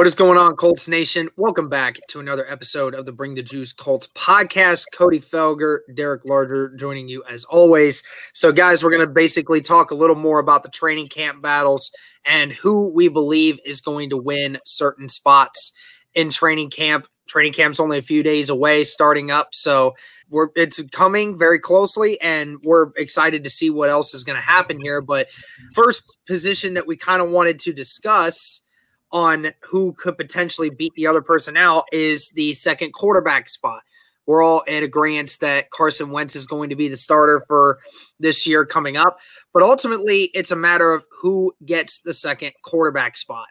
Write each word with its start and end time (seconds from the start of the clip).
What 0.00 0.06
is 0.06 0.14
going 0.14 0.38
on, 0.38 0.56
Colts 0.56 0.88
Nation? 0.88 1.28
Welcome 1.36 1.68
back 1.68 1.98
to 2.08 2.20
another 2.20 2.50
episode 2.50 2.94
of 2.94 3.04
the 3.04 3.12
Bring 3.12 3.34
the 3.34 3.42
Juice 3.42 3.74
Colts 3.74 4.08
podcast. 4.14 4.86
Cody 4.94 5.20
Felger, 5.20 5.80
Derek 5.94 6.24
Larger 6.24 6.74
joining 6.74 7.06
you 7.06 7.22
as 7.28 7.44
always. 7.44 8.02
So, 8.32 8.50
guys, 8.50 8.82
we're 8.82 8.92
going 8.92 9.06
to 9.06 9.12
basically 9.12 9.60
talk 9.60 9.90
a 9.90 9.94
little 9.94 10.16
more 10.16 10.38
about 10.38 10.62
the 10.62 10.70
training 10.70 11.08
camp 11.08 11.42
battles 11.42 11.92
and 12.24 12.50
who 12.50 12.90
we 12.94 13.08
believe 13.08 13.60
is 13.66 13.82
going 13.82 14.08
to 14.08 14.16
win 14.16 14.58
certain 14.64 15.10
spots 15.10 15.74
in 16.14 16.30
training 16.30 16.70
camp. 16.70 17.06
Training 17.28 17.52
camp's 17.52 17.78
only 17.78 17.98
a 17.98 18.02
few 18.02 18.22
days 18.22 18.48
away, 18.48 18.84
starting 18.84 19.30
up. 19.30 19.48
So, 19.52 19.92
we're 20.30 20.48
it's 20.56 20.82
coming 20.92 21.38
very 21.38 21.58
closely 21.58 22.18
and 22.22 22.56
we're 22.62 22.86
excited 22.96 23.44
to 23.44 23.50
see 23.50 23.68
what 23.68 23.90
else 23.90 24.14
is 24.14 24.24
going 24.24 24.36
to 24.36 24.42
happen 24.42 24.78
here 24.80 25.02
but 25.02 25.26
first 25.74 26.18
position 26.26 26.72
that 26.74 26.86
we 26.86 26.96
kind 26.96 27.20
of 27.20 27.28
wanted 27.28 27.58
to 27.58 27.72
discuss 27.72 28.64
on 29.12 29.48
who 29.60 29.92
could 29.94 30.16
potentially 30.16 30.70
beat 30.70 30.92
the 30.94 31.06
other 31.06 31.22
person 31.22 31.56
out 31.56 31.84
is 31.92 32.30
the 32.30 32.52
second 32.54 32.92
quarterback 32.92 33.48
spot 33.48 33.82
we're 34.26 34.42
all 34.42 34.60
in 34.62 34.84
agreement 34.84 35.38
that 35.40 35.70
Carson 35.70 36.10
Wentz 36.10 36.36
is 36.36 36.46
going 36.46 36.70
to 36.70 36.76
be 36.76 36.86
the 36.86 36.96
starter 36.96 37.44
for 37.48 37.78
this 38.18 38.46
year 38.46 38.64
coming 38.64 38.96
up 38.96 39.18
but 39.52 39.62
ultimately 39.62 40.30
it's 40.34 40.52
a 40.52 40.56
matter 40.56 40.92
of 40.92 41.04
who 41.20 41.52
gets 41.64 42.00
the 42.00 42.14
second 42.14 42.52
quarterback 42.62 43.16
spot 43.16 43.48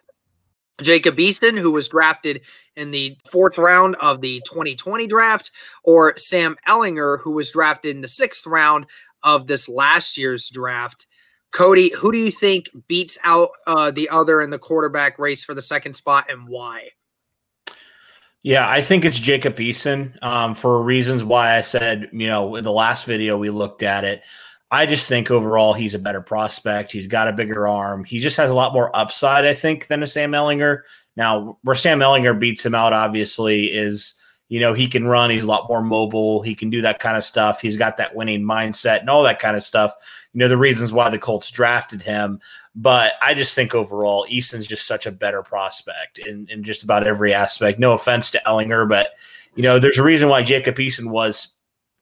Jacob 0.81 1.17
Eason, 1.17 1.57
who 1.57 1.71
was 1.71 1.89
drafted 1.89 2.41
in 2.75 2.91
the 2.91 3.17
fourth 3.31 3.57
round 3.57 3.95
of 3.95 4.21
the 4.21 4.41
2020 4.45 5.07
draft, 5.07 5.51
or 5.83 6.17
Sam 6.17 6.57
Ehlinger, 6.67 7.19
who 7.21 7.31
was 7.31 7.51
drafted 7.51 7.95
in 7.95 8.01
the 8.01 8.07
sixth 8.07 8.47
round 8.47 8.85
of 9.23 9.47
this 9.47 9.67
last 9.67 10.17
year's 10.17 10.49
draft. 10.49 11.07
Cody, 11.51 11.91
who 11.95 12.11
do 12.11 12.17
you 12.17 12.31
think 12.31 12.69
beats 12.87 13.17
out 13.23 13.49
uh, 13.65 13.91
the 13.91 14.09
other 14.09 14.41
in 14.41 14.49
the 14.49 14.59
quarterback 14.59 15.17
race 15.17 15.43
for 15.43 15.53
the 15.53 15.61
second 15.61 15.95
spot 15.95 16.29
and 16.29 16.47
why? 16.47 16.89
Yeah, 18.41 18.69
I 18.69 18.81
think 18.81 19.03
it's 19.03 19.19
Jacob 19.19 19.57
Eason 19.57 20.21
um, 20.23 20.55
for 20.55 20.81
reasons 20.81 21.23
why 21.23 21.57
I 21.57 21.61
said, 21.61 22.09
you 22.13 22.27
know, 22.27 22.55
in 22.55 22.63
the 22.63 22.71
last 22.71 23.05
video 23.05 23.37
we 23.37 23.49
looked 23.49 23.83
at 23.83 24.03
it. 24.03 24.21
I 24.71 24.85
just 24.85 25.09
think 25.09 25.31
overall 25.31 25.73
he's 25.73 25.95
a 25.95 25.99
better 25.99 26.21
prospect. 26.21 26.91
He's 26.91 27.07
got 27.07 27.27
a 27.27 27.33
bigger 27.33 27.67
arm. 27.67 28.03
He 28.03 28.19
just 28.19 28.37
has 28.37 28.51
a 28.51 28.55
lot 28.55 28.73
more 28.73 28.95
upside, 28.95 29.45
I 29.45 29.55
think, 29.55 29.87
than 29.87 30.03
a 30.03 30.07
Sam 30.07 30.31
Ehlinger. 30.31 30.81
Now, 31.17 31.57
where 31.63 31.75
Sam 31.75 31.99
Ehlinger 31.99 32.39
beats 32.39 32.65
him 32.65 32.75
out, 32.75 32.93
obviously, 32.93 33.65
is 33.65 34.13
you 34.49 34.59
know 34.59 34.73
he 34.73 34.87
can 34.87 35.07
run. 35.07 35.29
He's 35.29 35.43
a 35.43 35.47
lot 35.47 35.69
more 35.69 35.81
mobile. 35.81 36.41
He 36.41 36.55
can 36.55 36.69
do 36.69 36.81
that 36.81 36.99
kind 36.99 37.15
of 37.15 37.23
stuff. 37.23 37.61
He's 37.61 37.77
got 37.77 37.97
that 37.97 38.15
winning 38.15 38.43
mindset 38.43 38.99
and 38.99 39.09
all 39.09 39.23
that 39.23 39.39
kind 39.39 39.55
of 39.55 39.63
stuff. 39.63 39.93
You 40.33 40.39
know 40.39 40.47
the 40.47 40.57
reasons 40.57 40.91
why 40.91 41.09
the 41.09 41.19
Colts 41.19 41.49
drafted 41.51 42.01
him. 42.01 42.41
But 42.75 43.13
I 43.21 43.33
just 43.33 43.55
think 43.55 43.73
overall, 43.73 44.25
Easton's 44.27 44.67
just 44.67 44.85
such 44.85 45.05
a 45.05 45.11
better 45.11 45.43
prospect 45.43 46.19
in, 46.19 46.47
in 46.49 46.63
just 46.63 46.83
about 46.83 47.05
every 47.05 47.33
aspect. 47.33 47.79
No 47.79 47.93
offense 47.93 48.31
to 48.31 48.41
Ehlinger, 48.45 48.89
but 48.89 49.11
you 49.55 49.63
know 49.63 49.79
there's 49.79 49.99
a 49.99 50.03
reason 50.03 50.29
why 50.29 50.43
Jacob 50.43 50.75
Eason 50.75 51.11
was 51.11 51.49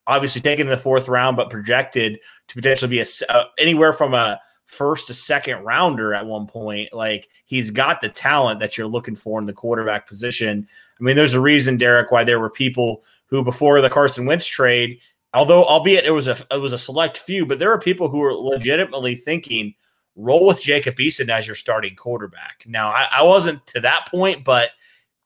obviously 0.08 0.42
taken 0.42 0.68
in 0.68 0.72
the 0.72 0.78
fourth 0.78 1.10
round, 1.10 1.36
but 1.36 1.50
projected 1.50 2.20
to 2.48 2.56
potentially 2.56 2.90
be 2.90 3.02
a, 3.02 3.06
uh, 3.30 3.44
anywhere 3.60 3.92
from 3.92 4.14
a 4.14 4.40
first 4.68 5.08
to 5.08 5.14
second 5.14 5.64
rounder 5.64 6.14
at 6.14 6.26
one 6.26 6.46
point. 6.46 6.94
Like 6.94 7.30
he's 7.46 7.72
got 7.72 8.02
the 8.02 8.10
talent 8.10 8.60
that 8.60 8.78
you're 8.78 8.88
looking 8.88 9.16
for 9.16 9.40
in 9.40 9.46
the 9.46 9.54
quarterback 9.54 10.08
position. 10.08 10.68
I 11.00 11.04
mean, 11.04 11.16
there's 11.16 11.34
a 11.34 11.42
reason, 11.42 11.78
Derek, 11.78 12.12
why 12.12 12.24
there 12.24 12.40
were 12.40 12.50
people 12.50 13.04
who 13.28 13.44
before 13.44 13.82
the 13.82 13.90
Carson 13.90 14.26
Wentz 14.26 14.46
trade, 14.46 15.00
although 15.34 15.66
albeit 15.66 16.06
it 16.06 16.12
was 16.12 16.28
a 16.28 16.38
it 16.52 16.62
was 16.62 16.74
a 16.74 16.78
select 16.78 17.18
few, 17.18 17.46
but 17.46 17.60
there 17.60 17.72
are 17.72 17.80
people 17.80 18.10
who 18.10 18.24
are 18.24 18.34
legitimately 18.34 19.16
thinking 19.16 19.74
roll 20.16 20.48
with 20.48 20.62
Jacob 20.62 20.96
Eason 20.96 21.30
as 21.30 21.48
your 21.48 21.56
starting 21.56 21.96
quarterback. 21.96 22.64
Now, 22.68 22.90
I, 22.90 23.08
I 23.18 23.24
wasn't 23.24 23.66
to 23.68 23.80
that 23.82 24.08
point, 24.10 24.44
but 24.44 24.72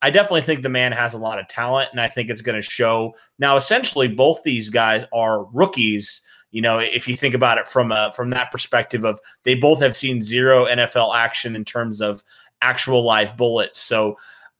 I 0.01 0.09
definitely 0.09 0.41
think 0.41 0.61
the 0.61 0.69
man 0.69 0.91
has 0.91 1.13
a 1.13 1.19
lot 1.19 1.39
of 1.39 1.47
talent, 1.47 1.89
and 1.91 2.01
I 2.01 2.07
think 2.07 2.29
it's 2.29 2.41
going 2.41 2.61
to 2.61 2.67
show. 2.67 3.15
Now, 3.39 3.55
essentially, 3.55 4.07
both 4.07 4.43
these 4.43 4.69
guys 4.69 5.05
are 5.13 5.45
rookies. 5.45 6.21
You 6.51 6.61
know, 6.61 6.79
if 6.79 7.07
you 7.07 7.15
think 7.15 7.33
about 7.33 7.57
it 7.57 7.67
from 7.67 7.91
a 7.91 8.11
from 8.13 8.29
that 8.31 8.51
perspective 8.51 9.03
of 9.05 9.19
they 9.43 9.55
both 9.55 9.79
have 9.79 9.95
seen 9.95 10.21
zero 10.21 10.65
NFL 10.65 11.15
action 11.15 11.55
in 11.55 11.65
terms 11.65 12.01
of 12.01 12.23
actual 12.61 13.03
live 13.03 13.37
bullets. 13.37 13.79
So, 13.79 14.13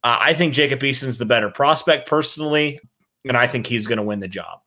uh, 0.04 0.18
I 0.20 0.34
think 0.34 0.54
Jacob 0.54 0.84
Eason's 0.84 1.18
the 1.18 1.26
better 1.26 1.50
prospect 1.50 2.08
personally, 2.08 2.80
and 3.26 3.38
I 3.38 3.48
think 3.48 3.68
he's 3.68 3.88
going 3.88 3.98
to 3.98 4.04
win 4.04 4.20
the 4.20 4.28
job. 4.28 4.60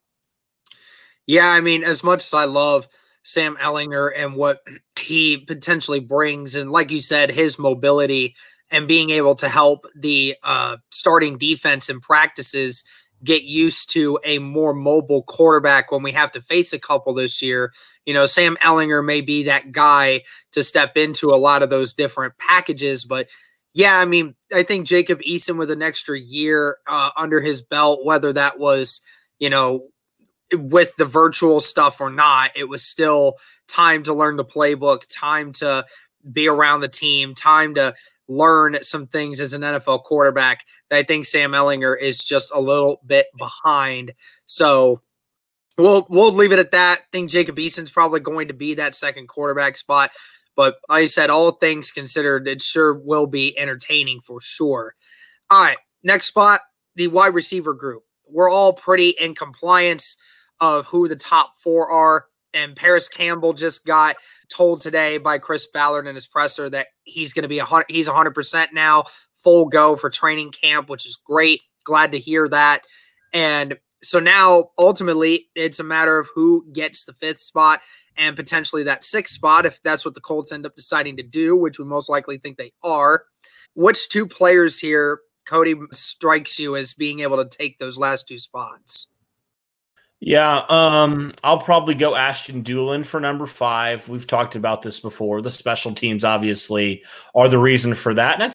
Yeah, 1.27 1.49
I 1.49 1.61
mean, 1.61 1.83
as 1.83 2.05
much 2.05 2.23
as 2.23 2.35
I 2.35 2.45
love 2.45 2.87
Sam 3.23 3.57
Ehlinger 3.57 4.11
and 4.15 4.35
what 4.35 4.61
he 4.99 5.39
potentially 5.39 6.01
brings, 6.01 6.55
and 6.55 6.71
like 6.71 6.91
you 6.91 7.01
said, 7.01 7.31
his 7.31 7.59
mobility 7.59 8.37
and 8.71 8.89
being 8.89 9.11
able 9.11 9.35
to 9.37 9.49
help 9.49 9.87
the 9.97 10.37
uh, 10.43 10.77
starting 10.91 11.39
defense 11.39 11.89
in 11.89 12.01
practices 12.01 12.85
get 13.25 13.43
used 13.43 13.91
to 13.93 14.19
a 14.25 14.39
more 14.39 14.75
mobile 14.75 15.23
quarterback 15.23 15.91
when 15.91 16.03
we 16.03 16.13
have 16.13 16.31
to 16.33 16.43
face 16.43 16.73
a 16.73 16.79
couple 16.79 17.15
this 17.15 17.43
year. 17.43 17.73
You 18.05 18.15
know, 18.15 18.27
Sam 18.27 18.57
Ehlinger 18.63 19.05
may 19.05 19.23
be 19.23 19.45
that 19.45 19.73
guy 19.73 20.23
to 20.53 20.63
step 20.63 20.97
into 20.97 21.31
a 21.31 21.37
lot 21.37 21.63
of 21.63 21.71
those 21.71 21.95
different 21.95 22.37
packages, 22.39 23.05
but 23.05 23.29
yeah, 23.73 23.99
I 23.99 24.05
mean, 24.05 24.37
I 24.53 24.63
think 24.63 24.87
Jacob 24.87 25.21
Eason 25.21 25.59
with 25.59 25.71
an 25.71 25.83
extra 25.83 26.19
year 26.19 26.77
uh, 26.87 27.11
under 27.17 27.41
his 27.41 27.61
belt, 27.61 28.05
whether 28.05 28.33
that 28.33 28.61
was, 28.61 29.01
you 29.41 29.51
know, 29.51 29.89
with 30.53 30.95
the 30.97 31.05
virtual 31.05 31.61
stuff 31.61 32.01
or 32.01 32.09
not, 32.09 32.53
it 32.55 32.69
was 32.69 32.85
still 32.85 33.35
time 33.67 34.05
to 34.05 34.15
learn 34.15 34.37
the 34.37 34.45
playbook, 34.45 35.03
time 35.11 35.53
to 35.55 35.85
be 36.31 36.49
around 36.49 36.81
the 36.81 36.89
team, 36.89 37.35
time 37.35 37.75
to 37.75 37.95
learn 38.29 38.83
some 38.83 39.07
things 39.07 39.41
as 39.41 39.53
an 39.53 39.63
NFL 39.63 40.05
quarterback 40.05 40.65
that 40.91 40.97
I 40.99 41.03
think 41.03 41.27
Sam 41.27 41.53
Ehlinger 41.53 41.99
is 42.01 42.25
just 42.25 42.51
a 42.55 42.61
little 42.61 43.01
bit 43.07 43.27
behind. 43.37 44.13
So 44.47 45.03
we'll 45.79 46.07
we'll 46.09 46.33
leave 46.33 46.53
it 46.53 46.59
at 46.59 46.71
that. 46.73 47.01
I 47.01 47.05
think 47.13 47.31
Jacob 47.31 47.59
Eason's 47.59 47.91
probably 47.91 48.21
going 48.21 48.49
to 48.49 48.55
be 48.55 48.75
that 48.75 48.95
second 48.95 49.29
quarterback 49.29 49.77
spot. 49.77 50.11
But 50.57 50.77
like 50.89 51.03
I 51.03 51.07
said, 51.07 51.31
all 51.31 51.53
things 51.53 51.91
considered, 51.91 52.47
it 52.47 52.63
sure 52.63 52.95
will 52.95 53.27
be 53.27 53.59
entertaining 53.59 54.21
for 54.21 54.41
sure. 54.41 54.95
All 55.51 55.63
right, 55.63 55.79
next 56.03 56.27
spot, 56.27 56.61
the 56.95 57.09
wide 57.09 57.35
receiver 57.35 57.75
group. 57.75 58.05
We're 58.27 58.51
all 58.51 58.73
pretty 58.73 59.11
in 59.21 59.35
compliance 59.35 60.17
of 60.61 60.87
who 60.87 61.09
the 61.09 61.17
top 61.17 61.55
four 61.59 61.91
are. 61.91 62.27
And 62.55 62.77
Parris 62.77 63.09
Campbell 63.09 63.53
just 63.53 63.85
got 63.85 64.17
told 64.49 64.81
today 64.81 65.19
by 65.19 65.39
Chris 65.39 65.67
Ballard 65.67 66.07
and 66.07 66.15
his 66.15 66.27
presser 66.27 66.71
that 66.71 66.87
he's 67.03 67.33
going 67.33 67.43
to 67.43 67.49
be 67.49 67.59
a 67.59 67.65
hundred. 67.65 67.87
He's 67.91 68.09
hundred 68.09 68.35
percent 68.35 68.73
now, 68.73 69.05
full 69.43 69.67
go 69.67 69.97
for 69.97 70.09
training 70.09 70.53
camp, 70.53 70.89
which 70.89 71.05
is 71.05 71.17
great. 71.17 71.61
Glad 71.85 72.13
to 72.13 72.19
hear 72.19 72.49
that. 72.49 72.83
And 73.33 73.77
so 74.03 74.21
now, 74.21 74.71
ultimately, 74.79 75.47
it's 75.55 75.81
a 75.81 75.85
matter 75.85 76.19
of 76.19 76.29
who 76.35 76.65
gets 76.73 77.05
the 77.05 77.15
fifth 77.15 77.41
spot 77.41 77.81
and 78.17 78.37
potentially 78.37 78.85
that 78.85 79.03
sixth 79.03 79.35
spot 79.35 79.67
if 79.67 79.83
that's 79.83 80.05
what 80.05 80.15
the 80.15 80.21
Colts 80.21 80.53
end 80.53 80.67
up 80.67 80.77
deciding 80.77 81.17
to 81.17 81.23
do, 81.23 81.57
which 81.57 81.79
we 81.79 81.85
most 81.85 82.09
likely 82.09 82.39
think 82.39 82.57
they 82.57 82.73
are. 82.83 83.25
Which 83.75 84.09
two 84.09 84.27
players 84.27 84.79
here, 84.79 85.21
Cody, 85.47 85.75
strikes 85.93 86.59
you 86.59 86.77
as 86.77 86.95
being 86.95 87.21
able 87.21 87.43
to 87.43 87.49
take 87.49 87.79
those 87.79 87.99
last 87.99 88.29
two 88.29 88.39
spots? 88.39 89.11
Yeah, 90.27 90.65
um, 90.71 91.35
I'll 91.45 91.59
probably 91.59 91.95
go 91.95 92.15
Ashton 92.15 92.63
Dulin 92.63 93.05
for 93.05 93.21
number 93.21 93.45
five. 93.45 94.09
We've 94.09 94.27
talked 94.27 94.57
about 94.57 94.81
this 94.81 94.99
before. 94.99 95.43
The 95.43 95.51
special 95.51 95.93
teams 95.93 96.25
obviously 96.25 97.05
are 97.35 97.47
the 97.47 97.59
reason 97.59 97.93
for 97.93 98.15
that. 98.15 98.39
Th- 98.39 98.53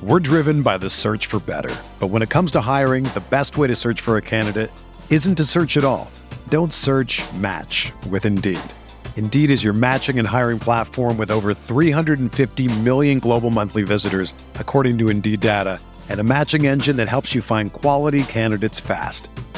We're 0.00 0.20
driven 0.20 0.62
by 0.62 0.78
the 0.78 0.88
search 0.88 1.26
for 1.26 1.40
better. 1.40 1.74
But 1.98 2.06
when 2.06 2.22
it 2.22 2.30
comes 2.30 2.52
to 2.52 2.60
hiring, 2.60 3.02
the 3.02 3.24
best 3.30 3.58
way 3.58 3.66
to 3.66 3.74
search 3.74 4.00
for 4.00 4.16
a 4.16 4.22
candidate 4.22 4.70
isn't 5.10 5.34
to 5.34 5.44
search 5.44 5.76
at 5.76 5.82
all. 5.82 6.08
Don't 6.50 6.72
search 6.72 7.20
match 7.34 7.90
with 8.08 8.24
Indeed. 8.24 8.60
Indeed 9.16 9.50
is 9.50 9.64
your 9.64 9.72
matching 9.72 10.20
and 10.20 10.28
hiring 10.28 10.60
platform 10.60 11.18
with 11.18 11.32
over 11.32 11.52
350 11.52 12.78
million 12.82 13.18
global 13.18 13.50
monthly 13.50 13.82
visitors, 13.82 14.32
according 14.54 14.98
to 14.98 15.08
Indeed 15.08 15.40
data, 15.40 15.80
and 16.10 16.20
a 16.20 16.24
matching 16.24 16.66
engine 16.66 16.94
that 16.98 17.08
helps 17.08 17.34
you 17.34 17.42
find 17.42 17.72
quality 17.72 18.22
candidates 18.22 18.78
fast. 18.78 19.28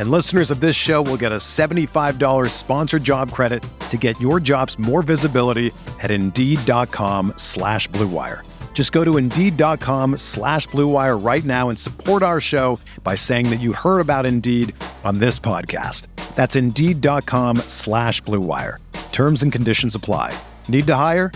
And 0.00 0.10
listeners 0.10 0.50
of 0.50 0.60
this 0.62 0.74
show 0.74 1.02
will 1.02 1.18
get 1.18 1.30
a 1.30 1.36
$75 1.36 2.48
sponsored 2.48 3.04
job 3.04 3.32
credit 3.32 3.62
to 3.90 3.98
get 3.98 4.18
your 4.18 4.40
jobs 4.40 4.78
more 4.78 5.02
visibility 5.02 5.72
at 6.00 6.10
Indeed.com 6.10 7.34
slash 7.36 7.86
BlueWire. 7.90 8.48
Just 8.72 8.92
go 8.92 9.04
to 9.04 9.18
Indeed.com 9.18 10.16
slash 10.16 10.66
BlueWire 10.68 11.22
right 11.22 11.44
now 11.44 11.68
and 11.68 11.78
support 11.78 12.22
our 12.22 12.40
show 12.40 12.80
by 13.04 13.14
saying 13.14 13.50
that 13.50 13.60
you 13.60 13.74
heard 13.74 14.00
about 14.00 14.24
Indeed 14.24 14.74
on 15.04 15.18
this 15.18 15.38
podcast. 15.38 16.06
That's 16.34 16.56
Indeed.com 16.56 17.58
slash 17.68 18.22
BlueWire. 18.22 18.78
Terms 19.12 19.42
and 19.42 19.52
conditions 19.52 19.94
apply. 19.94 20.32
Need 20.66 20.86
to 20.86 20.96
hire? 20.96 21.30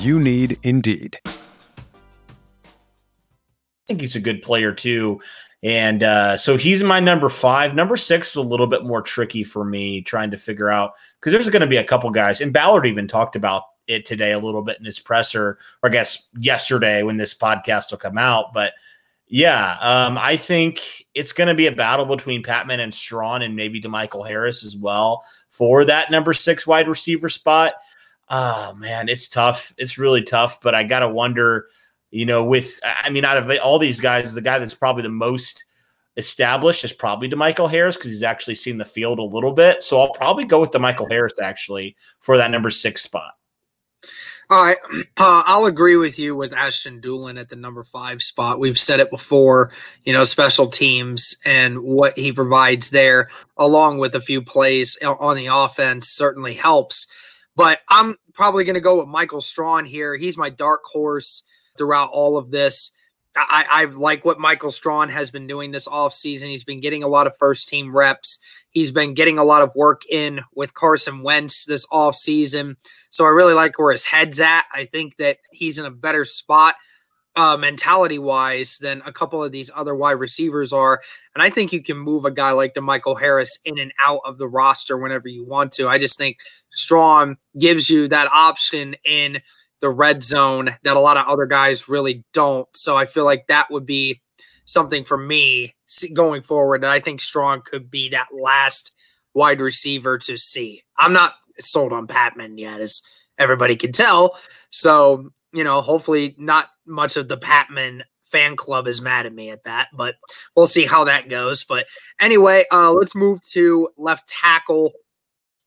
You 0.00 0.20
need 0.20 0.58
Indeed. 0.62 1.18
I 1.24 1.30
think 3.88 4.02
he's 4.02 4.14
a 4.14 4.20
good 4.20 4.42
player 4.42 4.74
too. 4.74 5.22
And 5.62 6.02
uh, 6.02 6.36
so 6.38 6.56
he's 6.56 6.82
my 6.82 7.00
number 7.00 7.28
five. 7.28 7.74
Number 7.74 7.96
six 7.96 8.34
was 8.34 8.46
a 8.46 8.48
little 8.48 8.66
bit 8.66 8.84
more 8.84 9.02
tricky 9.02 9.44
for 9.44 9.64
me 9.64 10.00
trying 10.00 10.30
to 10.30 10.38
figure 10.38 10.70
out 10.70 10.94
because 11.18 11.32
there's 11.32 11.50
going 11.50 11.60
to 11.60 11.66
be 11.66 11.76
a 11.76 11.84
couple 11.84 12.08
guys, 12.10 12.40
and 12.40 12.52
Ballard 12.52 12.86
even 12.86 13.06
talked 13.06 13.36
about 13.36 13.64
it 13.86 14.06
today 14.06 14.32
a 14.32 14.38
little 14.38 14.62
bit 14.62 14.78
in 14.78 14.84
his 14.84 14.98
presser, 14.98 15.58
or 15.82 15.90
I 15.90 15.92
guess 15.92 16.28
yesterday 16.38 17.02
when 17.02 17.18
this 17.18 17.34
podcast 17.34 17.90
will 17.90 17.98
come 17.98 18.16
out. 18.16 18.54
But 18.54 18.72
yeah, 19.26 19.76
um, 19.80 20.16
I 20.16 20.36
think 20.36 21.06
it's 21.14 21.32
going 21.32 21.48
to 21.48 21.54
be 21.54 21.66
a 21.66 21.72
battle 21.72 22.06
between 22.06 22.42
Patmon 22.42 22.78
and 22.78 22.94
Strachan 22.94 23.42
and 23.42 23.54
maybe 23.54 23.80
DeMichael 23.80 24.26
Harris 24.26 24.64
as 24.64 24.76
well 24.76 25.24
for 25.50 25.84
that 25.84 26.10
number 26.10 26.32
six 26.32 26.66
wide 26.66 26.88
receiver 26.88 27.28
spot. 27.28 27.74
Oh 28.28 28.74
man, 28.74 29.08
it's 29.08 29.28
tough. 29.28 29.74
It's 29.76 29.98
really 29.98 30.22
tough, 30.22 30.60
but 30.62 30.74
I 30.74 30.84
got 30.84 31.00
to 31.00 31.08
wonder 31.08 31.66
you 32.10 32.26
know, 32.26 32.44
with 32.44 32.80
I 32.84 33.10
mean, 33.10 33.24
out 33.24 33.38
of 33.38 33.50
all 33.62 33.78
these 33.78 34.00
guys, 34.00 34.32
the 34.32 34.40
guy 34.40 34.58
that's 34.58 34.74
probably 34.74 35.02
the 35.02 35.08
most 35.08 35.64
established 36.16 36.84
is 36.84 36.92
probably 36.92 37.28
DeMichael 37.28 37.70
Harris 37.70 37.96
because 37.96 38.10
he's 38.10 38.22
actually 38.22 38.56
seen 38.56 38.78
the 38.78 38.84
field 38.84 39.18
a 39.18 39.22
little 39.22 39.52
bit. 39.52 39.82
So 39.82 40.00
I'll 40.00 40.12
probably 40.12 40.44
go 40.44 40.60
with 40.60 40.70
DeMichael 40.70 41.10
Harris 41.10 41.40
actually 41.40 41.96
for 42.20 42.36
that 42.36 42.50
number 42.50 42.70
six 42.70 43.02
spot. 43.02 43.32
All 44.50 44.64
right, 44.64 44.78
uh, 45.16 45.42
I'll 45.46 45.66
agree 45.66 45.96
with 45.96 46.18
you 46.18 46.34
with 46.34 46.52
Ashton 46.52 47.00
Dulin 47.00 47.38
at 47.38 47.48
the 47.48 47.56
number 47.56 47.84
five 47.84 48.22
spot. 48.22 48.58
We've 48.58 48.78
said 48.78 48.98
it 48.98 49.10
before, 49.10 49.70
you 50.02 50.12
know, 50.12 50.24
special 50.24 50.66
teams 50.66 51.36
and 51.44 51.78
what 51.78 52.18
he 52.18 52.32
provides 52.32 52.90
there, 52.90 53.28
along 53.56 53.98
with 53.98 54.16
a 54.16 54.20
few 54.20 54.42
plays 54.42 54.98
on 55.04 55.36
the 55.36 55.46
offense, 55.46 56.08
certainly 56.08 56.54
helps. 56.54 57.06
But 57.54 57.80
I'm 57.88 58.16
probably 58.34 58.64
going 58.64 58.74
to 58.74 58.80
go 58.80 58.98
with 58.98 59.08
Michael 59.08 59.40
Strachan 59.40 59.84
here. 59.84 60.16
He's 60.16 60.36
my 60.36 60.50
dark 60.50 60.80
horse 60.84 61.44
throughout 61.76 62.10
all 62.12 62.36
of 62.36 62.50
this. 62.50 62.92
I, 63.36 63.64
I 63.70 63.84
like 63.84 64.24
what 64.24 64.40
Michael 64.40 64.72
Strachan 64.72 65.08
has 65.08 65.30
been 65.30 65.46
doing 65.46 65.70
this 65.70 65.86
offseason. 65.86 66.46
He's 66.46 66.64
been 66.64 66.80
getting 66.80 67.02
a 67.02 67.08
lot 67.08 67.26
of 67.26 67.32
first 67.38 67.68
team 67.68 67.94
reps. 67.94 68.40
He's 68.70 68.90
been 68.90 69.14
getting 69.14 69.38
a 69.38 69.44
lot 69.44 69.62
of 69.62 69.70
work 69.74 70.02
in 70.10 70.40
with 70.54 70.74
Carson 70.74 71.22
Wentz 71.22 71.64
this 71.64 71.86
offseason. 71.86 72.76
So 73.10 73.24
I 73.24 73.28
really 73.28 73.54
like 73.54 73.78
where 73.78 73.92
his 73.92 74.04
head's 74.04 74.40
at. 74.40 74.64
I 74.72 74.84
think 74.84 75.16
that 75.18 75.38
he's 75.52 75.78
in 75.78 75.84
a 75.84 75.90
better 75.90 76.24
spot 76.24 76.74
uh, 77.36 77.56
mentality 77.56 78.18
wise 78.18 78.78
than 78.78 79.00
a 79.06 79.12
couple 79.12 79.42
of 79.42 79.52
these 79.52 79.70
other 79.76 79.94
wide 79.94 80.12
receivers 80.12 80.72
are. 80.72 81.00
And 81.34 81.42
I 81.42 81.50
think 81.50 81.72
you 81.72 81.82
can 81.82 81.96
move 81.96 82.24
a 82.24 82.32
guy 82.32 82.50
like 82.50 82.74
DeMichael 82.74 83.18
Harris 83.18 83.60
in 83.64 83.78
and 83.78 83.92
out 84.00 84.20
of 84.24 84.38
the 84.38 84.48
roster 84.48 84.98
whenever 84.98 85.28
you 85.28 85.44
want 85.44 85.70
to. 85.72 85.88
I 85.88 85.98
just 85.98 86.18
think 86.18 86.38
Strachan 86.70 87.38
gives 87.58 87.88
you 87.88 88.08
that 88.08 88.28
option 88.32 88.96
in– 89.04 89.40
the 89.80 89.90
red 89.90 90.22
zone 90.22 90.76
that 90.84 90.96
a 90.96 91.00
lot 91.00 91.16
of 91.16 91.26
other 91.26 91.46
guys 91.46 91.88
really 91.88 92.24
don't. 92.32 92.68
So 92.74 92.96
I 92.96 93.06
feel 93.06 93.24
like 93.24 93.46
that 93.46 93.70
would 93.70 93.86
be 93.86 94.20
something 94.64 95.04
for 95.04 95.16
me 95.16 95.74
going 96.14 96.42
forward. 96.42 96.84
I 96.84 97.00
think 97.00 97.20
Strachan 97.20 97.62
could 97.62 97.90
be 97.90 98.10
that 98.10 98.28
last 98.32 98.94
wide 99.34 99.60
receiver 99.60 100.18
to 100.18 100.36
see. 100.36 100.82
I'm 100.98 101.12
not 101.12 101.34
sold 101.58 101.92
on 101.92 102.06
Patmon 102.06 102.58
yet, 102.58 102.80
as 102.80 103.02
everybody 103.38 103.76
can 103.76 103.92
tell. 103.92 104.38
So, 104.70 105.30
you 105.52 105.64
know, 105.64 105.80
hopefully 105.80 106.34
not 106.38 106.68
much 106.86 107.16
of 107.16 107.28
the 107.28 107.38
Patmon 107.38 108.02
fan 108.24 108.54
club 108.54 108.86
is 108.86 109.02
mad 109.02 109.26
at 109.26 109.34
me 109.34 109.50
at 109.50 109.64
that, 109.64 109.88
but 109.92 110.14
we'll 110.56 110.66
see 110.66 110.86
how 110.86 111.04
that 111.04 111.28
goes. 111.28 111.64
But 111.64 111.86
anyway, 112.20 112.64
uh, 112.70 112.92
let's 112.92 113.14
move 113.14 113.42
to 113.50 113.88
left 113.96 114.28
tackle. 114.28 114.92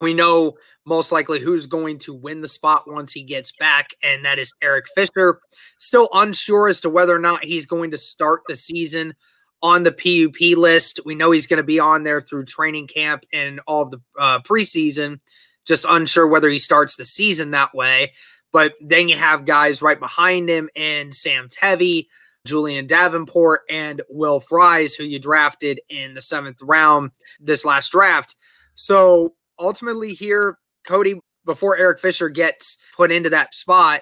We 0.04 0.14
know 0.14 0.58
most 0.86 1.14
likely 1.14 1.40
who's 1.40 1.66
going 1.66 1.98
to 2.00 2.14
win 2.14 2.42
the 2.42 2.48
spot 2.50 2.84
once 2.86 3.14
he 3.14 3.24
gets 3.24 3.54
back, 3.54 3.92
and 4.04 4.26
that 4.26 4.38
is 4.38 4.54
Eric 4.62 4.86
Fisher. 4.94 5.40
Still 5.80 6.10
unsure 6.14 6.68
as 6.68 6.82
to 6.82 6.90
whether 6.90 7.16
or 7.16 7.20
not 7.20 7.46
he's 7.46 7.66
going 7.66 7.92
to 7.92 7.98
start 7.98 8.42
the 8.50 8.56
season 8.56 9.14
on 9.62 9.84
the 9.84 9.94
PUP 9.94 10.58
list. 10.58 11.00
We 11.06 11.16
know 11.16 11.32
he's 11.32 11.48
going 11.48 11.58
to 11.58 11.64
be 11.64 11.80
on 11.80 12.04
there 12.04 12.20
through 12.20 12.44
training 12.46 12.88
camp 12.88 13.24
and 13.32 13.62
all 13.66 13.86
the 13.86 14.02
uh, 14.20 14.40
preseason. 14.42 15.22
Just 15.66 15.86
unsure 15.88 16.28
whether 16.28 16.50
he 16.50 16.60
starts 16.60 16.98
the 16.98 17.06
season 17.06 17.52
that 17.52 17.74
way. 17.74 18.12
But 18.52 18.74
then 18.82 19.08
you 19.08 19.16
have 19.16 19.46
guys 19.46 19.82
right 19.82 20.00
behind 20.00 20.50
him 20.50 20.70
and 20.76 21.16
Sam 21.16 21.48
Tevi, 21.48 22.08
Julian 22.46 22.88
Davenport, 22.88 23.62
and 23.70 24.02
Will 24.10 24.42
Fries, 24.42 24.96
who 24.96 25.06
you 25.06 25.18
drafted 25.18 25.80
in 25.88 26.14
the 26.14 26.22
seventh 26.22 26.62
round 26.62 27.12
this 27.40 27.64
last 27.64 27.94
draft. 27.94 28.36
So 28.76 29.36
ultimately, 29.60 30.14
here 30.14 30.58
Cody, 30.86 31.20
before 31.46 31.78
Eric 31.78 32.00
Fisher 32.00 32.30
gets 32.30 32.78
put 32.96 33.12
into 33.12 33.30
that 33.30 33.56
spot, 33.56 34.02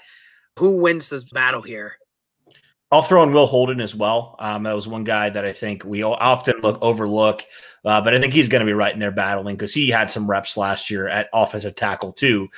who 0.57 0.77
wins 0.77 1.09
this 1.09 1.23
battle 1.23 1.61
here? 1.61 1.97
I'll 2.91 3.01
throw 3.01 3.23
in 3.23 3.31
Will 3.31 3.47
Holden 3.47 3.79
as 3.79 3.95
well. 3.95 4.35
Um, 4.37 4.63
that 4.63 4.75
was 4.75 4.85
one 4.85 5.05
guy 5.05 5.29
that 5.29 5.45
I 5.45 5.53
think 5.53 5.85
we 5.85 6.03
often 6.03 6.59
look 6.61 6.77
overlook, 6.81 7.45
uh, 7.85 8.01
but 8.01 8.13
I 8.13 8.19
think 8.19 8.33
he's 8.33 8.49
going 8.49 8.59
to 8.59 8.65
be 8.65 8.73
right 8.73 8.93
in 8.93 8.99
there 8.99 9.11
battling 9.11 9.55
because 9.55 9.73
he 9.73 9.89
had 9.89 10.11
some 10.11 10.29
reps 10.29 10.57
last 10.57 10.89
year 10.89 11.07
at 11.07 11.29
offensive 11.31 11.75
tackle 11.75 12.11
too. 12.11 12.49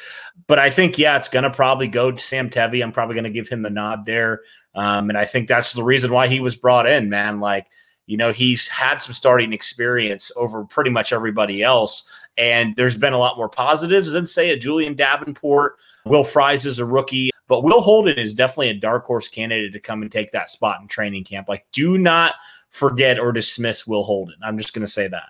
But 0.47 0.57
I 0.57 0.71
think 0.71 0.97
yeah, 0.97 1.17
it's 1.17 1.27
going 1.27 1.43
to 1.43 1.51
probably 1.51 1.88
go 1.88 2.12
to 2.12 2.17
Sam 2.17 2.50
Tevi. 2.50 2.81
I'm 2.81 2.91
probably 2.91 3.13
going 3.13 3.25
to 3.25 3.29
give 3.29 3.47
him 3.47 3.62
the 3.62 3.69
nod 3.69 4.07
there, 4.07 4.41
um, 4.73 5.09
and 5.09 5.19
I 5.19 5.25
think 5.25 5.47
that's 5.47 5.73
the 5.73 5.83
reason 5.83 6.12
why 6.12 6.27
he 6.27 6.39
was 6.39 6.55
brought 6.55 6.89
in. 6.89 7.09
Man, 7.09 7.39
like 7.39 7.67
you 8.05 8.17
know, 8.17 8.31
he's 8.31 8.67
had 8.67 9.01
some 9.01 9.13
starting 9.13 9.53
experience 9.53 10.31
over 10.36 10.65
pretty 10.65 10.89
much 10.89 11.13
everybody 11.13 11.63
else. 11.63 12.07
And 12.38 12.75
there's 12.75 12.98
been 12.98 13.13
a 13.13 13.17
lot 13.17 13.38
more 13.38 13.50
positives 13.50 14.12
than, 14.12 14.25
say, 14.27 14.50
a 14.50 14.57
Julian 14.57 14.95
Davenport. 14.95 15.77
Will 16.05 16.24
Fries 16.24 16.65
is 16.65 16.79
a 16.79 16.86
rookie, 16.86 17.31
but 17.48 17.63
Will 17.63 17.81
Holden 17.81 18.17
is 18.17 18.33
definitely 18.33 18.69
a 18.69 18.74
dark 18.74 19.05
horse 19.05 19.27
candidate 19.27 19.72
to 19.74 19.79
come 19.79 20.01
and 20.01 20.12
take 20.12 20.31
that 20.31 20.50
spot 20.50 20.81
in 20.81 20.88
training 20.88 21.24
camp. 21.24 21.48
Like, 21.48 21.65
do 21.72 21.98
not 21.98 22.36
forget 22.72 23.19
or 23.19 23.31
dismiss 23.31 23.88
Will 23.88 24.03
Holden. 24.03 24.36
I'm 24.43 24.57
just 24.57 24.74
going 24.74 24.86
to 24.86 24.91
say 24.91 25.07
that. 25.07 25.29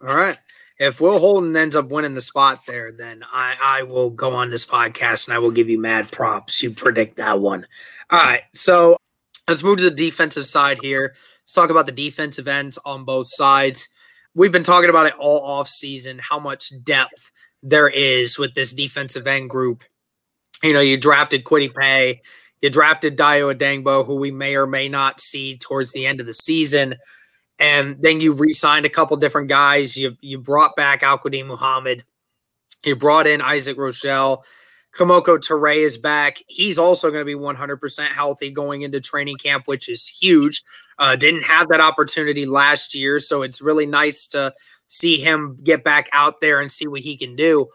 All 0.00 0.16
right. 0.16 0.38
If 0.78 1.00
Will 1.00 1.18
Holden 1.18 1.56
ends 1.56 1.76
up 1.76 1.88
winning 1.88 2.14
the 2.14 2.22
spot 2.22 2.60
there, 2.66 2.92
then 2.92 3.22
I, 3.32 3.56
I 3.62 3.82
will 3.82 4.10
go 4.10 4.32
on 4.32 4.48
this 4.48 4.64
podcast 4.64 5.26
and 5.26 5.34
I 5.34 5.38
will 5.38 5.50
give 5.50 5.68
you 5.68 5.78
mad 5.78 6.10
props. 6.10 6.62
You 6.62 6.70
predict 6.70 7.16
that 7.16 7.40
one. 7.40 7.66
All 8.10 8.20
right. 8.20 8.42
So 8.54 8.96
let's 9.48 9.62
move 9.62 9.78
to 9.78 9.84
the 9.84 9.90
defensive 9.90 10.46
side 10.46 10.78
here. 10.80 11.14
Let's 11.48 11.54
talk 11.54 11.70
about 11.70 11.86
the 11.86 11.92
defensive 11.92 12.46
ends 12.46 12.76
on 12.84 13.06
both 13.06 13.26
sides. 13.26 13.88
We've 14.34 14.52
been 14.52 14.64
talking 14.64 14.90
about 14.90 15.06
it 15.06 15.14
all 15.18 15.40
off 15.40 15.66
season, 15.66 16.18
how 16.18 16.38
much 16.38 16.74
depth 16.82 17.32
there 17.62 17.88
is 17.88 18.38
with 18.38 18.52
this 18.52 18.74
defensive 18.74 19.26
end 19.26 19.48
group. 19.48 19.82
You 20.62 20.74
know, 20.74 20.82
you 20.82 20.98
drafted 20.98 21.44
Kwity 21.44 21.74
Paye, 21.74 22.20
you 22.60 22.68
drafted 22.68 23.16
Dayo 23.16 23.54
Odeyingbo, 23.54 24.04
who 24.04 24.16
we 24.16 24.30
may 24.30 24.56
or 24.56 24.66
may 24.66 24.90
not 24.90 25.22
see 25.22 25.56
towards 25.56 25.92
the 25.92 26.04
end 26.04 26.20
of 26.20 26.26
the 26.26 26.34
season. 26.34 26.96
And 27.58 27.96
then 28.02 28.20
you 28.20 28.34
re-signed 28.34 28.84
a 28.84 28.90
couple 28.90 29.16
different 29.16 29.48
guys. 29.48 29.96
You 29.96 30.18
you 30.20 30.38
brought 30.38 30.76
back 30.76 31.02
Al-Quadin 31.02 31.46
Muhammad. 31.46 32.04
You 32.84 32.94
brought 32.94 33.26
in 33.26 33.40
Isaac 33.40 33.78
Rochell. 33.78 34.42
Kemoko 34.98 35.38
Turay 35.38 35.76
is 35.76 35.96
back. 35.96 36.42
He's 36.48 36.76
also 36.78 37.10
going 37.10 37.20
to 37.20 37.24
be 37.24 37.34
100% 37.34 38.00
healthy 38.08 38.50
going 38.50 38.82
into 38.82 39.00
training 39.00 39.36
camp, 39.36 39.64
which 39.66 39.88
is 39.88 40.08
huge. 40.08 40.62
Uh, 40.98 41.14
didn't 41.14 41.44
have 41.44 41.68
that 41.68 41.80
opportunity 41.80 42.46
last 42.46 42.96
year, 42.96 43.20
so 43.20 43.42
it's 43.42 43.62
really 43.62 43.86
nice 43.86 44.26
to 44.28 44.52
see 44.88 45.16
him 45.18 45.56
get 45.62 45.84
back 45.84 46.08
out 46.12 46.40
there 46.40 46.60
and 46.60 46.72
see 46.72 46.88
what 46.88 47.00
he 47.00 47.16
can 47.16 47.36
do. 47.36 47.68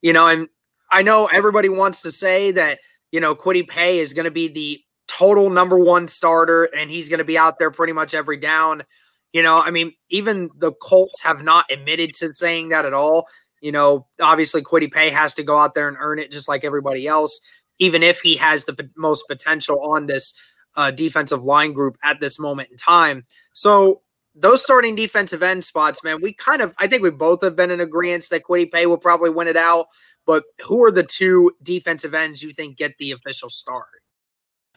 You 0.00 0.14
know, 0.14 0.26
and 0.26 0.48
I 0.90 1.02
know 1.02 1.26
everybody 1.26 1.68
wants 1.68 2.00
to 2.02 2.10
say 2.10 2.50
that, 2.52 2.78
you 3.12 3.20
know, 3.20 3.34
Kwity 3.34 3.68
Paye 3.68 3.98
is 3.98 4.14
going 4.14 4.24
to 4.24 4.30
be 4.30 4.48
the 4.48 4.80
total 5.06 5.50
number 5.50 5.78
one 5.78 6.08
starter 6.08 6.64
and 6.74 6.90
he's 6.90 7.10
going 7.10 7.18
to 7.18 7.24
be 7.24 7.36
out 7.36 7.58
there 7.58 7.70
pretty 7.70 7.92
much 7.92 8.14
every 8.14 8.38
down. 8.38 8.84
You 9.32 9.42
know, 9.42 9.58
I 9.58 9.70
mean, 9.70 9.92
even 10.08 10.48
the 10.56 10.72
Colts 10.72 11.22
have 11.22 11.42
not 11.42 11.70
admitted 11.70 12.14
to 12.14 12.32
saying 12.32 12.70
that 12.70 12.86
at 12.86 12.94
all. 12.94 13.26
You 13.60 13.72
know, 13.72 14.06
obviously 14.20 14.62
Kwity 14.62 14.92
Paye 14.92 15.10
has 15.10 15.34
to 15.34 15.42
go 15.42 15.58
out 15.58 15.74
there 15.74 15.88
and 15.88 15.96
earn 16.00 16.18
it 16.18 16.30
just 16.30 16.48
like 16.48 16.64
everybody 16.64 17.06
else, 17.06 17.40
even 17.78 18.02
if 18.02 18.20
he 18.20 18.36
has 18.36 18.64
the 18.64 18.74
p- 18.74 18.88
most 18.96 19.24
potential 19.28 19.80
on 19.94 20.06
this 20.06 20.34
uh, 20.76 20.90
defensive 20.90 21.42
line 21.42 21.72
group 21.72 21.96
at 22.02 22.20
this 22.20 22.38
moment 22.38 22.70
in 22.70 22.76
time. 22.76 23.26
So 23.52 24.02
those 24.34 24.62
starting 24.62 24.94
defensive 24.94 25.42
end 25.42 25.64
spots, 25.64 26.02
man, 26.04 26.20
we 26.22 26.32
kind 26.32 26.62
of, 26.62 26.74
I 26.78 26.86
think 26.86 27.02
we 27.02 27.10
both 27.10 27.42
have 27.42 27.56
been 27.56 27.70
in 27.70 27.80
agreement 27.80 28.28
that 28.30 28.44
Kwity 28.44 28.70
Paye 28.70 28.86
will 28.86 28.98
probably 28.98 29.30
win 29.30 29.48
it 29.48 29.56
out. 29.56 29.86
But 30.26 30.44
who 30.64 30.84
are 30.84 30.92
the 30.92 31.02
two 31.02 31.50
defensive 31.62 32.14
ends 32.14 32.42
you 32.42 32.52
think 32.52 32.76
get 32.76 32.96
the 32.98 33.12
official 33.12 33.50
start? 33.50 33.86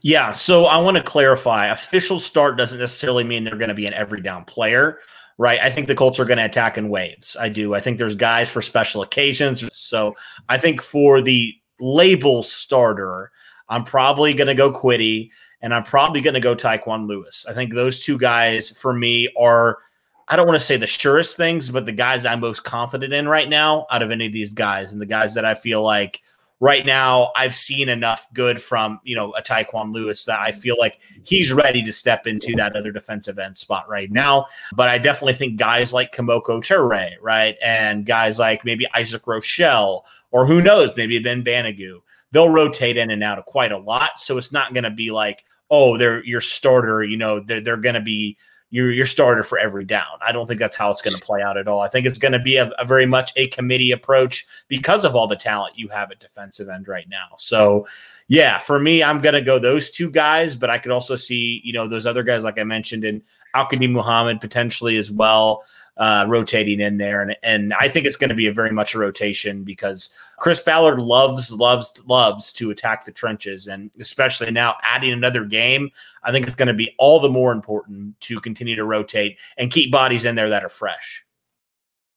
Yeah, 0.02 0.34
so 0.34 0.66
I 0.66 0.78
want 0.78 0.98
to 0.98 1.04
clarify. 1.04 1.68
Official 1.68 2.20
start 2.20 2.58
doesn't 2.58 2.80
necessarily 2.80 3.24
mean 3.24 3.44
they're 3.44 3.56
going 3.56 3.70
to 3.70 3.75
be 3.75 3.86
an 3.86 3.94
every 3.94 4.22
down 4.22 4.44
player, 4.46 5.00
right? 5.38 5.60
I 5.62 5.70
think 5.70 5.88
the 5.88 5.96
Colts 5.96 6.20
are 6.20 6.25
going 6.25 6.38
to 6.38 6.46
attack 6.46 6.78
in 6.78 6.90
waves. 6.90 7.36
I 7.40 7.50
do. 7.50 7.74
I 7.74 7.80
think 7.80 7.98
there's 7.98 8.16
guys 8.16 8.50
for 8.50 8.62
special 8.62 9.02
occasions. 9.02 9.68
So 9.74 10.16
I 10.50 10.58
think 10.58 10.82
for 10.82 11.22
the 11.22 11.54
label 11.80 12.44
starter, 12.44 13.32
I'm 13.70 13.84
probably 13.84 14.34
going 14.34 14.48
to 14.48 14.54
go 14.54 14.72
Kwity 14.72 15.30
and 15.62 15.74
I'm 15.74 15.84
probably 15.84 16.22
going 16.22 16.34
to 16.34 16.40
go 16.40 16.56
Tyquan 16.56 17.08
Lewis. 17.08 17.46
I 17.48 17.54
think 17.54 17.74
those 17.74 18.04
two 18.04 18.18
guys 18.18 18.70
for 18.70 18.94
me 18.94 19.30
are, 19.40 19.80
I 20.28 20.36
don't 20.36 20.48
want 20.48 20.60
to 20.60 20.66
say 20.66 20.78
the 20.78 20.88
surest 20.88 21.38
things, 21.38 21.70
but 21.70 21.86
the 21.86 21.92
guys 21.92 22.25
I'm 22.25 22.40
most 22.40 22.63
confident 22.63 23.13
in 23.13 23.28
right 23.28 23.50
now 23.50 23.88
out 23.90 24.02
of 24.02 24.12
any 24.12 24.28
of 24.28 24.34
these 24.34 24.54
guys, 24.54 24.92
and 24.92 25.02
the 25.02 25.06
guys 25.06 25.34
that 25.34 25.46
I 25.46 25.56
feel 25.56 25.82
like 25.82 26.22
right 26.63 26.86
now 26.86 27.29
I've 27.36 27.53
seen 27.53 27.89
enough 27.89 28.29
good 28.34 28.62
from 28.62 29.01
you 29.03 29.17
know 29.17 29.34
a 29.34 29.41
Tyquan 29.41 29.93
Lewis 29.93 30.24
that 30.24 30.39
I 30.39 30.53
feel 30.53 30.77
like 30.79 31.01
he's 31.25 31.51
ready 31.51 31.84
to 31.84 31.91
step 31.91 32.25
into 32.25 32.55
that 32.55 32.74
other 32.77 32.93
defensive 32.93 33.38
end 33.38 33.58
spot 33.58 33.89
right 33.89 34.10
now. 34.10 34.46
But 34.74 34.88
I 34.88 34.98
definitely 34.98 35.34
think 35.34 35.58
guys 35.58 35.91
like 35.91 36.15
Kemoko 36.15 36.62
Turay, 36.62 37.15
right, 37.22 37.58
and 37.62 38.05
guys 38.05 38.39
like 38.39 38.63
maybe 38.63 38.88
Isaac 38.93 39.24
Rochell, 39.24 40.03
or 40.32 40.46
who 40.46 40.62
knows, 40.62 40.96
maybe 40.96 41.20
Ben 41.20 41.43
Banogu, 41.43 42.01
they'll 42.32 42.48
rotate 42.48 42.96
in 42.96 43.12
and 43.12 43.25
out 43.25 43.46
quite 43.46 43.74
a 43.74 43.77
lot. 43.77 44.17
So 44.22 44.38
it's 44.38 44.53
not 44.53 44.74
going 44.74 44.86
to 44.86 44.89
be 44.89 45.12
like 45.12 45.43
oh, 45.70 45.98
they're 45.98 46.24
your 46.24 46.41
starter, 46.41 47.03
you 47.03 47.17
know, 47.17 47.39
they're, 47.39 47.60
they're 47.60 47.77
going 47.77 47.96
to 47.96 48.01
be 48.01 48.38
your, 48.74 48.92
your 48.92 49.06
starter 49.06 49.44
for 49.44 49.60
every 49.60 49.86
down. 49.86 50.18
I 50.20 50.32
don't 50.32 50.48
think 50.48 50.60
that's 50.60 50.75
how 50.75 50.89
it's 50.89 51.03
going 51.03 51.15
to 51.15 51.22
play 51.22 51.44
out 51.44 51.58
at 51.58 51.68
all. 51.68 51.82
I 51.82 51.88
think 51.88 52.08
it's 52.08 52.18
going 52.18 52.32
to 52.32 52.39
be 52.39 52.58
a, 52.58 52.72
a, 52.80 52.84
very 52.84 53.06
much 53.06 53.32
a 53.36 53.46
committee 53.50 53.92
approach 53.92 54.48
because 54.68 55.06
of 55.06 55.15
all 55.15 55.27
the 55.27 55.36
talent 55.36 55.77
you 55.77 55.89
have 55.89 56.10
at 56.10 56.20
defensive 56.20 56.70
end 56.70 56.88
right 56.88 57.08
now. 57.08 57.36
So, 57.38 57.86
yeah, 58.30 58.58
for 58.58 58.80
me, 58.80 59.03
I'm 59.03 59.22
going 59.22 59.36
to 59.36 59.42
go 59.42 59.60
those 59.60 59.92
two 59.92 60.10
guys, 60.10 60.56
but 60.56 60.72
I 60.72 60.80
could 60.80 60.92
also 60.92 61.15
see, 61.15 61.62
you 61.63 61.72
know, 61.72 61.88
those 61.88 62.08
other 62.08 62.24
guys, 62.24 62.44
like 62.44 62.58
I 62.58 62.63
mentioned, 62.63 63.03
and 63.03 63.22
Al-Quadin 63.53 63.92
Muhammad 63.92 64.42
potentially 64.42 64.98
as 64.98 65.12
well 65.12 65.63
uh, 65.98 66.26
rotating 66.28 66.80
in 66.80 66.98
there, 66.98 67.22
and 67.22 67.36
and 67.44 67.74
I 67.74 67.88
think 67.88 68.06
it's 68.06 68.16
going 68.16 68.30
to 68.30 68.36
be 68.36 68.48
a 68.48 68.54
very 68.54 68.72
much 68.72 68.96
a 68.96 69.00
rotation 69.00 69.64
because 69.64 70.14
Chris 70.40 70.60
Ballard 70.60 71.00
loves 71.00 71.52
loves 71.52 72.02
loves 72.08 72.52
to 72.54 72.72
attack 72.72 73.06
the 73.06 73.12
trenches, 73.12 73.68
and 73.68 73.92
especially 74.00 74.50
now 74.52 74.76
adding 74.82 75.12
another 75.12 75.46
game, 75.46 75.92
I 76.24 76.32
think 76.32 76.48
it's 76.48 76.56
going 76.56 76.68
to 76.68 76.74
be 76.74 76.96
all 76.98 77.20
the 77.20 77.30
more 77.30 77.52
important 77.52 78.20
to 78.22 78.40
continue 78.40 78.76
to 78.76 78.86
rotate 78.86 79.38
and 79.58 79.72
keep 79.72 79.92
bodies 79.92 80.26
in 80.26 80.36
there 80.36 80.50
that 80.50 80.64
are 80.64 80.70
fresh. 80.70 81.24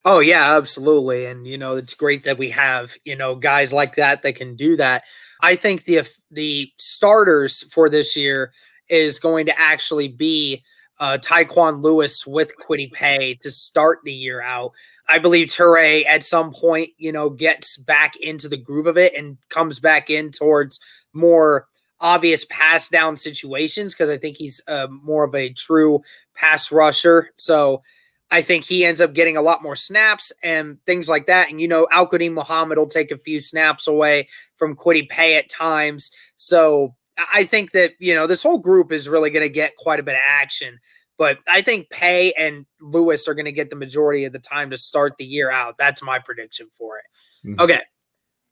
Oh 0.06 0.20
yeah, 0.20 0.56
absolutely, 0.56 1.26
and 1.26 1.46
you 1.46 1.58
know 1.58 1.76
it's 1.76 1.94
great 1.94 2.24
that 2.24 2.38
we 2.38 2.48
have 2.50 2.96
you 3.04 3.16
know 3.16 3.34
guys 3.34 3.72
like 3.72 3.96
that 3.96 4.22
that 4.22 4.36
can 4.36 4.56
do 4.56 4.76
that. 4.76 5.04
I 5.42 5.54
think 5.56 5.84
the 5.84 6.08
the 6.30 6.70
starters 6.78 7.62
for 7.72 7.90
this 7.90 8.16
year 8.16 8.52
is 8.88 9.18
going 9.18 9.46
to 9.46 9.60
actually 9.60 10.08
be 10.08 10.62
uh, 10.98 11.18
Tyquan 11.20 11.82
Lewis 11.82 12.26
with 12.26 12.52
Kwity 12.56 12.92
Paye 12.92 13.34
to 13.42 13.50
start 13.50 14.00
the 14.04 14.12
year 14.12 14.42
out. 14.42 14.72
I 15.08 15.18
believe 15.18 15.48
Turay 15.48 16.04
at 16.06 16.24
some 16.24 16.52
point, 16.52 16.90
you 16.98 17.12
know, 17.12 17.30
gets 17.30 17.76
back 17.76 18.16
into 18.16 18.48
the 18.48 18.56
groove 18.56 18.86
of 18.86 18.98
it 18.98 19.14
and 19.14 19.38
comes 19.50 19.78
back 19.78 20.10
in 20.10 20.32
towards 20.32 20.80
more 21.12 21.68
obvious 22.00 22.44
pass 22.50 22.88
down 22.88 23.16
situations 23.16 23.94
because 23.94 24.10
I 24.10 24.18
think 24.18 24.36
he's 24.36 24.60
uh, 24.68 24.88
more 24.90 25.24
of 25.24 25.34
a 25.34 25.52
true 25.52 26.00
pass 26.34 26.72
rusher. 26.72 27.30
So 27.36 27.82
I 28.30 28.42
think 28.42 28.64
he 28.64 28.84
ends 28.84 29.00
up 29.00 29.14
getting 29.14 29.36
a 29.36 29.42
lot 29.42 29.62
more 29.62 29.76
snaps 29.76 30.32
and 30.42 30.78
things 30.84 31.08
like 31.08 31.26
that. 31.26 31.50
And, 31.50 31.60
you 31.60 31.68
know, 31.68 31.86
Al-Quadin 31.92 32.32
Muhammad 32.32 32.76
will 32.76 32.88
take 32.88 33.12
a 33.12 33.18
few 33.18 33.40
snaps 33.40 33.86
away 33.86 34.28
from 34.56 34.76
Kwity 34.76 35.08
Paye 35.08 35.36
at 35.36 35.48
times. 35.48 36.10
So 36.36 36.96
I 37.32 37.44
think 37.44 37.72
that, 37.72 37.92
you 37.98 38.14
know, 38.14 38.26
this 38.26 38.42
whole 38.42 38.58
group 38.58 38.92
is 38.92 39.08
really 39.08 39.30
going 39.30 39.44
to 39.44 39.52
get 39.52 39.76
quite 39.76 40.00
a 40.00 40.02
bit 40.02 40.14
of 40.14 40.20
action. 40.22 40.78
But 41.18 41.38
I 41.48 41.62
think 41.62 41.88
Paye 41.88 42.32
and 42.38 42.66
Lewis 42.80 43.26
are 43.26 43.34
going 43.34 43.46
to 43.46 43.52
get 43.52 43.70
the 43.70 43.76
majority 43.76 44.24
of 44.24 44.32
the 44.32 44.38
time 44.38 44.70
to 44.70 44.76
start 44.76 45.14
the 45.18 45.24
year 45.24 45.50
out. 45.50 45.78
That's 45.78 46.02
my 46.02 46.18
prediction 46.18 46.68
for 46.76 46.98
it. 46.98 47.48
Mm-hmm. 47.48 47.60
Okay. 47.60 47.80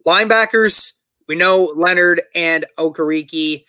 Linebackers, 0.07 0.93
we 1.29 1.35
know 1.35 1.73
Leonard 1.77 2.23
and 2.35 2.65
Okereke. 2.79 3.65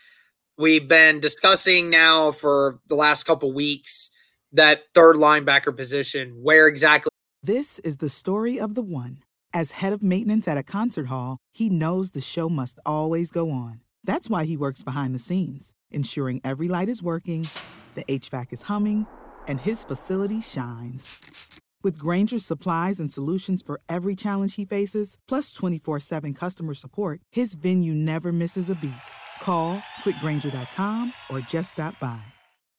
We've 0.58 0.88
been 0.88 1.20
discussing 1.20 1.90
now 1.90 2.32
for 2.32 2.80
the 2.88 2.96
last 2.96 3.26
couple 3.26 3.54
weeks 3.54 4.12
that 4.54 4.84
third 4.94 5.18
linebacker 5.18 5.76
position. 5.76 6.40
Where 6.42 6.68
exactly? 6.68 7.10
This 7.44 7.80
is 7.80 7.98
the 7.98 8.10
story 8.10 8.60
of 8.60 8.76
the 8.76 8.82
one. 8.82 9.24
As 9.54 9.72
head 9.72 9.94
of 9.94 10.04
maintenance 10.04 10.48
at 10.48 10.58
a 10.58 10.64
concert 10.64 11.08
hall, 11.08 11.38
he 11.52 11.70
knows 11.70 12.12
the 12.12 12.22
show 12.22 12.50
must 12.50 12.80
always 12.86 13.32
go 13.32 13.52
on. 13.52 13.82
That's 14.06 14.30
why 14.30 14.46
he 14.46 14.56
works 14.56 14.84
behind 14.84 15.16
the 15.16 15.20
scenes, 15.20 15.74
ensuring 15.90 16.40
every 16.44 16.68
light 16.68 16.90
is 16.90 17.02
working, 17.02 17.50
the 17.96 18.04
HVAC 18.04 18.54
is 18.54 18.62
humming, 18.64 19.08
and 19.48 19.60
his 19.60 19.84
facility 19.84 20.42
shines. 20.42 21.60
With 21.84 21.98
Grainger's 21.98 22.46
supplies 22.46 23.00
and 23.00 23.12
solutions 23.12 23.64
for 23.64 23.82
every 23.90 24.16
challenge 24.16 24.56
he 24.56 24.66
faces, 24.66 25.18
plus 25.28 25.52
24 25.52 26.00
7 26.00 26.34
customer 26.34 26.74
support, 26.74 27.22
his 27.32 27.56
venue 27.56 27.94
never 27.94 28.32
misses 28.32 28.70
a 28.70 28.76
beat. 28.76 28.94
Call 29.42 29.82
click 30.04 30.16
grainger.com 30.22 31.14
or 31.30 31.42
just 31.42 31.72
stop 31.72 32.00
by. 32.00 32.22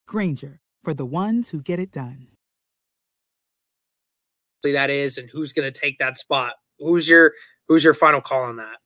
Grainger, 0.09 0.59
for 0.83 0.95
the 0.95 1.07
ones 1.07 1.51
who 1.51 1.61
get 1.61 1.79
it 1.79 1.93
done. 1.93 2.29
That 4.63 4.91
is, 4.91 5.19
and 5.19 5.31
who's 5.31 5.53
going 5.53 5.73
to 5.73 5.81
take 5.81 5.99
that 5.99 6.19
spot? 6.19 6.55
Who's 6.81 7.09
your 7.09 7.33
who's 7.69 7.85
your 7.85 7.95
final 7.95 8.21
call 8.21 8.43
on 8.43 8.57
that? 8.57 8.79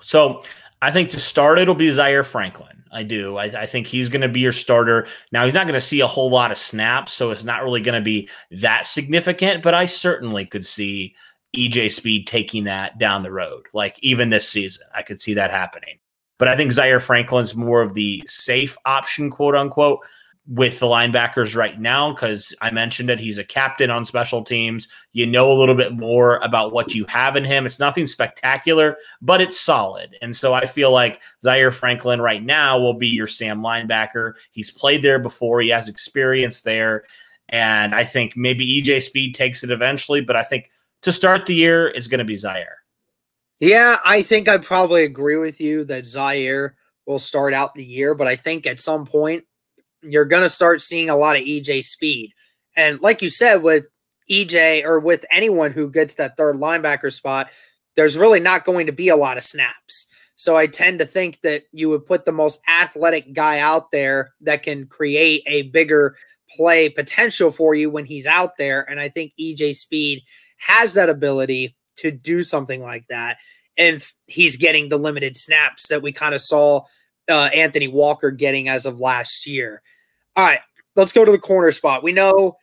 So 0.00 0.44
I 0.84 0.90
think 0.90 1.10
to 1.10 1.20
start, 1.20 1.58
it'll 1.58 1.74
be 1.74 1.90
Zaire 1.90 2.24
Franklin. 2.24 2.84
I 2.92 3.02
do. 3.02 3.38
I, 3.38 3.44
I 3.44 3.66
think 3.66 3.86
he's 3.86 4.08
going 4.08 4.20
to 4.20 4.28
be 4.28 4.40
your 4.40 4.52
starter. 4.52 5.08
Now, 5.32 5.44
he's 5.44 5.54
not 5.54 5.66
going 5.66 5.80
to 5.80 5.84
see 5.84 6.00
a 6.00 6.06
whole 6.06 6.30
lot 6.30 6.52
of 6.52 6.58
snaps, 6.58 7.12
so 7.12 7.30
it's 7.30 7.42
not 7.42 7.64
really 7.64 7.80
going 7.80 7.98
to 7.98 8.04
be 8.04 8.28
that 8.50 8.86
significant, 8.86 9.62
but 9.62 9.74
I 9.74 9.86
certainly 9.86 10.46
could 10.46 10.64
see 10.64 11.16
EJ 11.56 11.90
Speed 11.90 12.26
taking 12.26 12.64
that 12.64 12.98
down 12.98 13.22
the 13.22 13.32
road. 13.32 13.66
Like 13.72 13.98
even 14.02 14.28
this 14.28 14.48
season, 14.48 14.86
I 14.94 15.02
could 15.02 15.20
see 15.20 15.34
that 15.34 15.50
happening. 15.50 15.98
But 16.38 16.48
I 16.48 16.56
think 16.56 16.72
Zaire 16.72 17.00
Franklin's 17.00 17.54
more 17.54 17.80
of 17.80 17.94
the 17.94 18.22
safe 18.26 18.76
option, 18.84 19.30
quote 19.30 19.54
unquote. 19.54 20.00
With 20.46 20.78
the 20.78 20.86
linebackers 20.86 21.56
right 21.56 21.80
now 21.80 22.12
because 22.12 22.54
I 22.60 22.70
mentioned 22.70 23.08
it. 23.08 23.18
He's 23.18 23.38
a 23.38 23.44
captain 23.44 23.90
on 23.90 24.04
special 24.04 24.42
teams. 24.42 24.88
You 25.12 25.26
know 25.26 25.50
a 25.50 25.54
little 25.54 25.74
bit 25.74 25.94
more 25.94 26.36
about 26.38 26.72
what 26.72 26.94
you 26.94 27.06
have 27.06 27.36
in 27.36 27.44
him. 27.44 27.64
It's 27.64 27.78
nothing 27.78 28.06
spectacular, 28.06 28.96
but 29.22 29.40
it's 29.40 29.58
solid. 29.58 30.16
And 30.20 30.36
so 30.36 30.52
I 30.52 30.66
feel 30.66 30.90
like 30.90 31.22
Zaire 31.42 31.72
Franklin 31.72 32.20
right 32.20 32.42
now 32.42 32.78
will 32.78 32.94
be 32.94 33.08
your 33.08 33.26
Sam 33.26 33.60
linebacker. 33.60 34.34
He's 34.52 34.70
played 34.70 35.02
there 35.02 35.18
before, 35.18 35.62
he 35.62 35.70
has 35.70 35.88
experience 35.88 36.60
there. 36.60 37.04
And 37.48 37.94
I 37.94 38.04
think 38.04 38.36
maybe 38.36 38.82
EJ 38.82 39.02
Speed 39.02 39.34
takes 39.34 39.64
it 39.64 39.70
eventually, 39.70 40.20
but 40.20 40.36
I 40.36 40.42
think 40.42 40.70
to 41.02 41.12
start 41.12 41.46
the 41.46 41.54
year, 41.54 41.88
it's 41.88 42.06
going 42.06 42.18
to 42.18 42.24
be 42.24 42.36
Zaire. 42.36 42.78
Yeah, 43.60 43.96
I 44.04 44.22
think 44.22 44.48
I 44.48 44.58
probably 44.58 45.04
agree 45.04 45.36
with 45.36 45.60
you 45.60 45.84
that 45.84 46.06
Zaire 46.06 46.76
will 47.06 47.18
start 47.18 47.54
out 47.54 47.74
the 47.74 47.84
year, 47.84 48.14
but 48.14 48.26
I 48.26 48.36
think 48.36 48.66
at 48.66 48.80
some 48.80 49.06
point 49.06 49.44
you're 50.04 50.24
going 50.24 50.42
to 50.42 50.50
start 50.50 50.82
seeing 50.82 51.10
a 51.10 51.16
lot 51.16 51.36
of 51.36 51.42
EJ 51.42 51.84
Speed. 51.84 52.32
And 52.76 53.00
like 53.00 53.22
you 53.22 53.30
said, 53.30 53.62
with 53.62 53.84
EJ 54.30 54.84
or 54.84 54.98
with 55.00 55.24
anyone 55.30 55.72
who 55.72 55.90
gets 55.90 56.14
that 56.16 56.36
third 56.36 56.56
linebacker 56.56 57.12
spot, 57.12 57.50
there's 57.96 58.18
really 58.18 58.40
not 58.40 58.64
going 58.64 58.86
to 58.86 58.92
be 58.92 59.08
a 59.08 59.16
lot 59.16 59.36
of 59.36 59.42
snaps. 59.42 60.08
So 60.36 60.56
I 60.56 60.66
tend 60.66 60.98
to 60.98 61.06
think 61.06 61.40
that 61.42 61.64
you 61.72 61.88
would 61.90 62.06
put 62.06 62.24
the 62.24 62.32
most 62.32 62.60
athletic 62.68 63.32
guy 63.32 63.60
out 63.60 63.90
there 63.92 64.34
that 64.40 64.62
can 64.62 64.86
create 64.86 65.42
a 65.46 65.62
bigger 65.62 66.16
play 66.50 66.88
potential 66.88 67.52
for 67.52 67.74
you 67.74 67.90
when 67.90 68.04
he's 68.04 68.26
out 68.26 68.56
there. 68.58 68.88
And 68.90 68.98
I 68.98 69.08
think 69.08 69.32
EJ 69.38 69.76
Speed 69.76 70.22
has 70.58 70.94
that 70.94 71.08
ability 71.08 71.76
to 71.96 72.10
do 72.10 72.42
something 72.42 72.82
like 72.82 73.06
that. 73.08 73.38
And 73.76 74.04
he's 74.26 74.56
getting 74.56 74.88
the 74.88 74.96
limited 74.96 75.36
snaps 75.36 75.88
that 75.88 76.02
we 76.02 76.12
kind 76.12 76.34
of 76.34 76.40
saw 76.40 76.82
uh, 77.28 77.50
Anthony 77.54 77.88
Walker 77.88 78.30
getting 78.30 78.68
as 78.68 78.86
of 78.86 79.00
last 79.00 79.46
year. 79.46 79.82
All 80.36 80.44
right, 80.44 80.60
let's 80.96 81.12
go 81.12 81.24
to 81.24 81.32
the 81.32 81.38
corner 81.38 81.70
spot. 81.70 82.02
We 82.02 82.12
know 82.12 82.56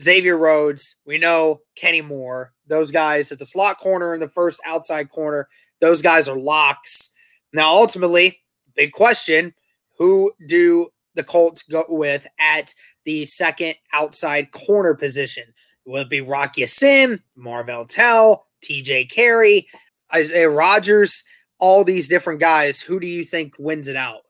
Xavier 0.00 0.36
Rhodes, 0.36 0.96
we 1.04 1.18
know 1.18 1.60
Kenny 1.76 2.00
Moore, 2.00 2.52
those 2.66 2.90
guys 2.90 3.32
at 3.32 3.38
the 3.38 3.46
slot 3.46 3.78
corner 3.78 4.14
and 4.14 4.22
the 4.22 4.28
first 4.28 4.60
outside 4.64 5.10
corner, 5.10 5.48
those 5.80 6.02
guys 6.02 6.28
are 6.28 6.38
locks. 6.38 7.12
Now, 7.52 7.72
ultimately, 7.74 8.40
big 8.74 8.92
question 8.92 9.54
who 9.98 10.32
do 10.46 10.88
the 11.14 11.24
Colts 11.24 11.64
go 11.64 11.84
with 11.88 12.26
at 12.38 12.72
the 13.04 13.24
second 13.24 13.74
outside 13.92 14.52
corner 14.52 14.94
position? 14.94 15.44
Will 15.84 16.02
it 16.02 16.10
be 16.10 16.20
Rock 16.20 16.56
Ya-Sin, 16.56 17.22
Marvell 17.34 17.86
Tell, 17.86 18.46
TJ 18.62 19.10
Carrie, 19.10 19.66
Isaiah 20.14 20.50
Rodgers, 20.50 21.24
all 21.58 21.82
these 21.82 22.08
different 22.08 22.40
guys? 22.40 22.80
Who 22.80 23.00
do 23.00 23.06
you 23.06 23.24
think 23.24 23.54
wins 23.58 23.88
it 23.88 23.96
out? 23.96 24.22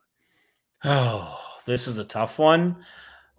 Oh, 0.83 1.39
this 1.69 1.87
is 1.87 1.97
a 1.97 2.03
tough 2.03 2.39
one. 2.39 2.75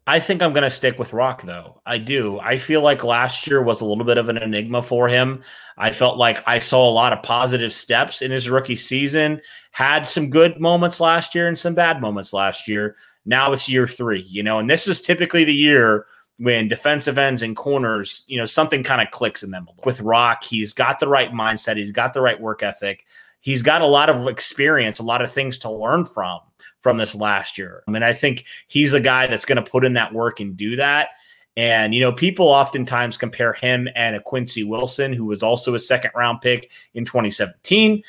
I 0.06 0.18
think 0.18 0.42
I'm 0.42 0.52
going 0.52 0.64
to 0.64 0.70
stick 0.70 0.98
with 0.98 1.12
Rock, 1.12 1.42
though. 1.42 1.82
I 1.84 1.98
do. 1.98 2.40
I 2.40 2.56
feel 2.56 2.80
like 2.80 3.04
last 3.04 3.46
year 3.46 3.62
was 3.62 3.80
a 3.80 3.84
little 3.84 4.04
bit 4.04 4.18
of 4.18 4.28
an 4.28 4.38
enigma 4.38 4.82
for 4.82 5.08
him. 5.08 5.42
I 5.76 5.92
felt 5.92 6.16
like 6.16 6.42
I 6.46 6.58
saw 6.58 6.88
a 6.88 6.90
lot 6.90 7.12
of 7.12 7.22
positive 7.22 7.72
steps 7.72 8.22
in 8.22 8.30
his 8.30 8.48
rookie 8.48 8.76
season, 8.76 9.40
had 9.72 10.08
some 10.08 10.30
good 10.30 10.58
moments 10.58 11.00
last 11.00 11.34
year 11.34 11.48
and 11.48 11.58
some 11.58 11.74
bad 11.74 12.00
moments 12.00 12.32
last 12.32 12.66
year. 12.66 12.96
Now 13.26 13.52
it's 13.52 13.68
year 13.68 13.86
three, 13.86 14.22
you 14.22 14.42
know, 14.42 14.58
and 14.58 14.70
this 14.70 14.88
is 14.88 15.02
typically 15.02 15.44
the 15.44 15.54
year 15.54 16.06
when 16.38 16.68
defensive 16.68 17.18
ends 17.18 17.42
and 17.42 17.54
corners, 17.54 18.24
you 18.26 18.38
know, 18.38 18.46
something 18.46 18.82
kind 18.82 19.02
of 19.02 19.10
clicks 19.10 19.42
in 19.42 19.50
them. 19.50 19.68
With 19.84 20.00
Rock, 20.00 20.42
he's 20.42 20.72
got 20.72 20.98
the 20.98 21.08
right 21.08 21.30
mindset, 21.30 21.76
he's 21.76 21.92
got 21.92 22.14
the 22.14 22.22
right 22.22 22.40
work 22.40 22.62
ethic, 22.62 23.04
he's 23.40 23.62
got 23.62 23.82
a 23.82 23.86
lot 23.86 24.08
of 24.08 24.26
experience, 24.26 24.98
a 24.98 25.04
lot 25.04 25.20
of 25.22 25.30
things 25.30 25.58
to 25.58 25.70
learn 25.70 26.06
from 26.06 26.40
from 26.80 26.96
this 26.96 27.14
last 27.14 27.58
year. 27.58 27.82
I 27.86 27.90
mean, 27.90 28.02
I 28.02 28.12
think 28.12 28.44
he's 28.68 28.94
a 28.94 29.00
guy 29.00 29.26
that's 29.26 29.44
going 29.44 29.62
to 29.62 29.70
put 29.70 29.84
in 29.84 29.94
that 29.94 30.12
work 30.12 30.40
and 30.40 30.56
do 30.56 30.76
that. 30.76 31.10
And, 31.56 31.94
you 31.94 32.00
know, 32.00 32.12
people 32.12 32.46
oftentimes 32.46 33.16
compare 33.16 33.52
him 33.52 33.88
and 33.94 34.16
a 34.16 34.20
Quincy 34.20 34.64
Wilson, 34.64 35.12
who 35.12 35.26
was 35.26 35.42
also 35.42 35.74
a 35.74 35.78
second 35.78 36.12
round 36.14 36.40
pick 36.40 36.70
in 36.94 37.04
2017. 37.04 38.02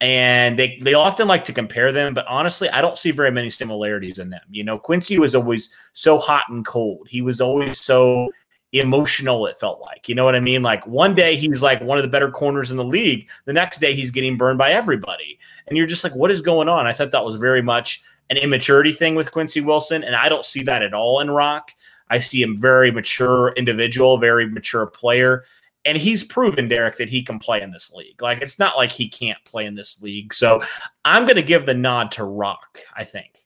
And 0.00 0.58
they, 0.58 0.78
they 0.82 0.94
often 0.94 1.26
like 1.26 1.44
to 1.44 1.52
compare 1.52 1.90
them, 1.90 2.12
but 2.12 2.26
honestly, 2.26 2.68
I 2.68 2.82
don't 2.82 2.98
see 2.98 3.12
very 3.12 3.30
many 3.30 3.48
similarities 3.48 4.18
in 4.18 4.28
them. 4.28 4.42
You 4.50 4.62
know, 4.62 4.78
Quincy 4.78 5.18
was 5.18 5.34
always 5.34 5.72
so 5.94 6.18
hot 6.18 6.44
and 6.50 6.66
cold. 6.66 7.06
He 7.08 7.22
was 7.22 7.40
always 7.40 7.80
so 7.80 8.30
emotional, 8.72 9.46
it 9.46 9.58
felt 9.58 9.80
like. 9.80 10.08
You 10.08 10.14
know 10.14 10.24
what 10.24 10.34
I 10.34 10.40
mean? 10.40 10.62
Like 10.62 10.86
one 10.86 11.14
day 11.14 11.36
he's 11.36 11.62
like 11.62 11.80
one 11.80 11.98
of 11.98 12.02
the 12.02 12.10
better 12.10 12.30
corners 12.30 12.70
in 12.70 12.76
the 12.76 12.84
league. 12.84 13.28
The 13.46 13.52
next 13.52 13.78
day 13.78 13.94
he's 13.94 14.10
getting 14.10 14.36
burned 14.36 14.58
by 14.58 14.72
everybody. 14.72 15.38
And 15.66 15.76
you're 15.78 15.86
just 15.86 16.04
like, 16.04 16.14
what 16.14 16.30
is 16.30 16.40
going 16.40 16.68
on? 16.68 16.86
I 16.86 16.92
thought 16.92 17.12
that 17.12 17.24
was 17.24 17.36
very 17.36 17.62
much 17.62 18.02
an 18.30 18.36
immaturity 18.36 18.92
thing 18.92 19.14
with 19.14 19.32
Quincy 19.32 19.60
Wilson, 19.60 20.02
and 20.02 20.16
I 20.16 20.28
don't 20.28 20.44
see 20.44 20.62
that 20.64 20.82
at 20.82 20.94
all 20.94 21.20
in 21.20 21.30
Rock. 21.30 21.70
I 22.08 22.18
see 22.18 22.42
him 22.42 22.56
very 22.56 22.90
mature 22.90 23.52
individual, 23.56 24.18
very 24.18 24.48
mature 24.48 24.86
player. 24.86 25.44
And 25.84 25.96
he's 25.96 26.24
proven, 26.24 26.68
Derek, 26.68 26.96
that 26.96 27.08
he 27.08 27.22
can 27.22 27.38
play 27.38 27.62
in 27.62 27.70
this 27.70 27.92
league. 27.92 28.20
Like 28.20 28.42
it's 28.42 28.58
not 28.58 28.76
like 28.76 28.90
he 28.90 29.08
can't 29.08 29.38
play 29.44 29.66
in 29.66 29.76
this 29.76 30.02
league. 30.02 30.34
So 30.34 30.60
I'm 31.04 31.24
going 31.24 31.36
to 31.36 31.42
give 31.42 31.64
the 31.64 31.74
nod 31.74 32.10
to 32.12 32.24
Rock, 32.24 32.78
I 32.96 33.04
think. 33.04 33.44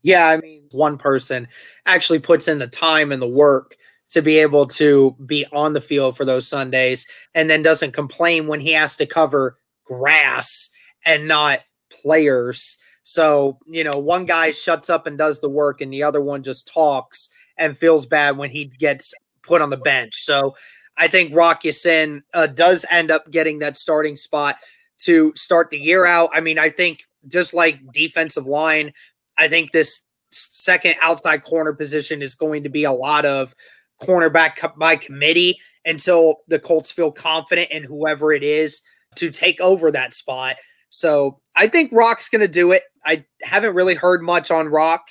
Yeah, 0.00 0.28
I 0.28 0.38
mean, 0.38 0.62
one 0.72 0.98
person 0.98 1.46
actually 1.86 2.18
puts 2.18 2.48
in 2.48 2.58
the 2.58 2.66
time 2.66 3.12
and 3.12 3.22
the 3.22 3.28
work 3.28 3.76
to 4.10 4.20
be 4.22 4.38
able 4.38 4.66
to 4.66 5.16
be 5.24 5.46
on 5.52 5.72
the 5.72 5.80
field 5.80 6.16
for 6.16 6.24
those 6.24 6.48
Sundays 6.48 7.06
and 7.34 7.48
then 7.48 7.62
doesn't 7.62 7.92
complain 7.92 8.46
when 8.46 8.60
he 8.60 8.72
has 8.72 8.96
to 8.96 9.06
cover 9.06 9.58
grass 9.84 10.70
and 11.04 11.28
not 11.28 11.60
players. 11.90 12.78
So, 13.02 13.58
you 13.66 13.84
know, 13.84 13.98
one 13.98 14.26
guy 14.26 14.52
shuts 14.52 14.88
up 14.88 15.06
and 15.06 15.18
does 15.18 15.40
the 15.40 15.48
work, 15.48 15.80
and 15.80 15.92
the 15.92 16.02
other 16.02 16.20
one 16.20 16.42
just 16.42 16.72
talks 16.72 17.28
and 17.56 17.76
feels 17.76 18.06
bad 18.06 18.36
when 18.36 18.50
he 18.50 18.66
gets 18.66 19.14
put 19.42 19.60
on 19.60 19.70
the 19.70 19.76
bench. 19.76 20.14
So, 20.16 20.54
I 20.96 21.08
think 21.08 21.34
Rock 21.34 21.64
Ya-Sin 21.64 22.22
uh, 22.34 22.46
does 22.46 22.84
end 22.90 23.10
up 23.10 23.30
getting 23.30 23.60
that 23.60 23.76
starting 23.76 24.14
spot 24.16 24.56
to 24.98 25.32
start 25.34 25.70
the 25.70 25.78
year 25.78 26.06
out. 26.06 26.30
I 26.32 26.40
mean, 26.40 26.58
I 26.58 26.70
think 26.70 27.00
just 27.28 27.54
like 27.54 27.80
defensive 27.92 28.46
line, 28.46 28.92
I 29.38 29.48
think 29.48 29.72
this 29.72 30.04
second 30.30 30.96
outside 31.00 31.42
corner 31.42 31.72
position 31.72 32.22
is 32.22 32.34
going 32.34 32.62
to 32.62 32.68
be 32.68 32.84
a 32.84 32.92
lot 32.92 33.24
of 33.24 33.54
cornerback 34.00 34.76
by 34.76 34.96
committee 34.96 35.58
until 35.84 36.36
the 36.48 36.58
Colts 36.58 36.92
feel 36.92 37.10
confident 37.10 37.70
in 37.70 37.82
whoever 37.82 38.32
it 38.32 38.42
is 38.42 38.82
to 39.16 39.30
take 39.30 39.60
over 39.60 39.90
that 39.90 40.14
spot. 40.14 40.56
So 40.90 41.40
I 41.56 41.68
think 41.68 41.92
Rock's 41.92 42.28
going 42.28 42.40
to 42.40 42.48
do 42.48 42.72
it. 42.72 42.82
I 43.04 43.24
haven't 43.42 43.74
really 43.74 43.94
heard 43.94 44.22
much 44.22 44.50
on 44.50 44.68
Rock. 44.68 45.02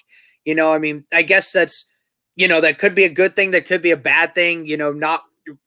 You 0.45 0.55
know, 0.55 0.73
I 0.73 0.79
mean, 0.79 1.05
I 1.13 1.21
guess 1.21 1.51
that's, 1.51 1.89
you 2.35 2.47
know, 2.47 2.61
that 2.61 2.79
could 2.79 2.95
be 2.95 3.03
a 3.03 3.13
good 3.13 3.35
thing. 3.35 3.51
That 3.51 3.67
could 3.67 3.81
be 3.81 3.91
a 3.91 3.97
bad 3.97 4.33
thing. 4.33 4.65
You 4.65 4.77
know, 4.77 4.91
not, 4.91 5.21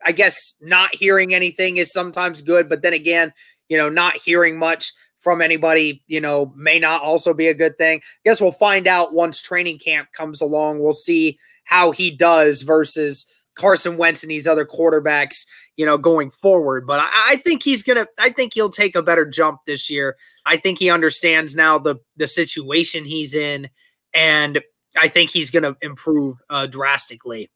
I 0.05 0.13
guess 0.13 0.57
not 0.61 0.95
hearing 0.95 1.35
anything 1.35 1.77
is 1.77 1.93
sometimes 1.93 2.43
good. 2.43 2.69
But 2.69 2.83
then 2.83 2.93
again, 2.93 3.33
you 3.69 3.77
know, 3.77 3.89
not 3.89 4.17
hearing 4.17 4.59
much 4.59 4.93
from 5.21 5.41
anybody, 5.41 6.03
you 6.07 6.21
know, 6.21 6.53
may 6.55 6.79
not 6.79 7.03
also 7.03 7.33
be 7.33 7.47
a 7.47 7.55
good 7.55 7.79
thing. 7.79 8.01
I 8.01 8.29
guess 8.29 8.41
we'll 8.41 8.53
find 8.53 8.87
out 8.87 9.15
once 9.15 9.41
training 9.41 9.79
camp 9.79 10.09
comes 10.13 10.41
along. 10.41 10.81
We'll 10.81 10.93
see 10.93 11.39
how 11.65 11.93
he 11.93 12.11
does 12.11 12.63
versus 12.63 13.33
Carson 13.55 13.97
Wentz 13.97 14.23
and 14.23 14.31
these 14.31 14.47
other 14.47 14.67
quarterbacks, 14.67 15.47
you 15.77 15.85
know, 15.85 15.99
going 15.99 16.31
forward. 16.31 16.87
But 16.87 17.01
I, 17.01 17.33
I, 17.33 17.37
think 17.37 17.63
he's 17.63 17.83
gonna. 17.83 18.07
I 18.19 18.31
think 18.31 18.55
he'll 18.55 18.71
take 18.71 18.97
a 18.97 19.03
better 19.03 19.27
jump 19.27 19.61
this 19.67 19.91
year. 19.91 20.17
I 20.47 20.57
think 20.57 20.79
he 20.79 20.91
understands 20.91 21.57
now 21.57 21.79
the 21.79 21.97
the 22.17 22.27
situation 22.27 23.05
he's 23.05 23.35
in, 23.35 23.69
and 24.13 24.61
I 24.97 25.09
think 25.09 25.31
he's 25.31 25.51
gonna 25.51 25.77
improve 25.83 26.37
uh, 26.49 26.67
drastically. 26.67 27.51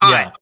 All 0.00 0.10
yeah. 0.10 0.24
right, 0.24 0.32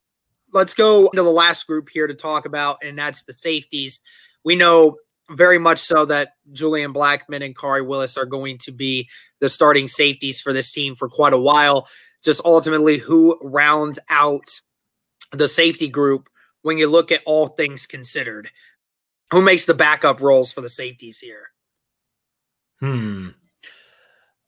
let's 0.52 0.74
go 0.74 1.08
into 1.08 1.22
the 1.22 1.30
last 1.30 1.66
group 1.66 1.88
here 1.90 2.06
to 2.06 2.14
talk 2.14 2.46
about, 2.46 2.78
and 2.82 2.98
that's 2.98 3.22
the 3.24 3.32
safeties. 3.32 4.00
We 4.44 4.56
know 4.56 4.96
very 5.30 5.58
much 5.58 5.78
so 5.78 6.06
that 6.06 6.32
Julian 6.52 6.92
Blackmon 6.92 7.44
and 7.44 7.54
Khari 7.54 7.86
Willis 7.86 8.16
are 8.16 8.24
going 8.24 8.56
to 8.58 8.72
be 8.72 9.08
the 9.40 9.48
starting 9.48 9.86
safeties 9.86 10.40
for 10.40 10.52
this 10.52 10.72
team 10.72 10.94
for 10.94 11.08
quite 11.08 11.34
a 11.34 11.38
while. 11.38 11.88
Just 12.24 12.40
ultimately, 12.44 12.98
who 12.98 13.38
rounds 13.42 13.98
out 14.08 14.60
the 15.32 15.48
safety 15.48 15.88
group 15.88 16.27
when 16.62 16.78
you 16.78 16.88
look 16.88 17.12
at 17.12 17.22
all 17.24 17.48
things 17.48 17.86
considered. 17.86 18.50
Who 19.30 19.42
makes 19.42 19.66
the 19.66 19.74
backup 19.74 20.20
roles 20.20 20.52
for 20.52 20.60
the 20.60 20.68
safeties 20.68 21.20
here? 21.20 21.50
Hmm. 22.80 23.28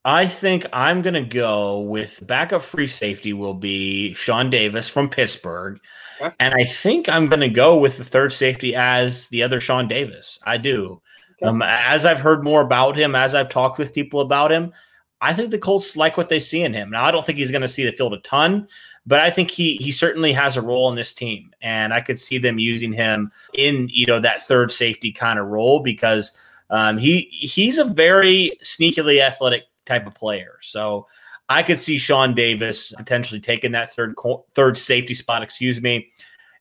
I 0.04 0.26
think 0.26 0.66
I'm 0.72 1.02
going 1.02 1.14
to 1.14 1.22
go 1.22 1.80
with 1.80 2.26
backup 2.26 2.62
free 2.62 2.86
safety 2.86 3.34
will 3.34 3.54
be 3.54 4.14
Sean 4.14 4.48
Davis 4.48 4.88
from 4.88 5.10
Pittsburgh. 5.10 5.78
Okay. 6.20 6.34
And 6.40 6.54
I 6.54 6.64
think 6.64 7.08
I'm 7.08 7.26
going 7.26 7.40
to 7.40 7.50
go 7.50 7.76
with 7.76 7.98
the 7.98 8.04
third 8.04 8.32
safety 8.32 8.74
as 8.74 9.28
the 9.28 9.42
other 9.42 9.60
Sean 9.60 9.88
Davis. 9.88 10.38
I 10.44 10.56
do. 10.56 11.02
Okay. 11.42 11.50
Um, 11.50 11.60
as 11.62 12.06
I've 12.06 12.20
heard 12.20 12.42
more 12.42 12.62
about 12.62 12.96
him, 12.96 13.14
as 13.14 13.34
I've 13.34 13.50
talked 13.50 13.78
with 13.78 13.92
people 13.92 14.20
about 14.20 14.50
him, 14.50 14.72
I 15.20 15.34
think 15.34 15.50
the 15.50 15.58
Colts 15.58 15.96
like 15.96 16.16
what 16.16 16.30
they 16.30 16.40
see 16.40 16.62
in 16.62 16.72
him. 16.72 16.90
Now, 16.90 17.04
I 17.04 17.10
don't 17.10 17.24
think 17.24 17.36
he's 17.36 17.50
going 17.50 17.60
to 17.60 17.68
see 17.68 17.84
the 17.84 17.92
field 17.92 18.14
a 18.14 18.20
ton, 18.20 18.68
but 19.10 19.18
I 19.18 19.28
think 19.28 19.50
he 19.50 19.74
he 19.78 19.90
certainly 19.90 20.32
has 20.32 20.56
a 20.56 20.62
role 20.62 20.88
in 20.88 20.94
this 20.94 21.12
team, 21.12 21.52
and 21.60 21.92
I 21.92 22.00
could 22.00 22.16
see 22.16 22.38
them 22.38 22.60
using 22.60 22.92
him 22.92 23.32
in 23.54 23.88
you 23.90 24.06
know 24.06 24.20
that 24.20 24.46
third 24.46 24.70
safety 24.70 25.10
kind 25.10 25.40
of 25.40 25.48
role 25.48 25.80
because 25.80 26.30
um, 26.70 26.96
he 26.96 27.22
he's 27.32 27.78
a 27.78 27.84
very 27.84 28.52
sneakily 28.62 29.20
athletic 29.20 29.64
type 29.84 30.06
of 30.06 30.14
player. 30.14 30.58
So 30.62 31.08
I 31.48 31.64
could 31.64 31.80
see 31.80 31.98
Sean 31.98 32.36
Davis 32.36 32.92
potentially 32.96 33.40
taking 33.40 33.72
that 33.72 33.92
third 33.92 34.14
third 34.54 34.78
safety 34.78 35.14
spot. 35.14 35.42
Excuse 35.42 35.82
me. 35.82 36.12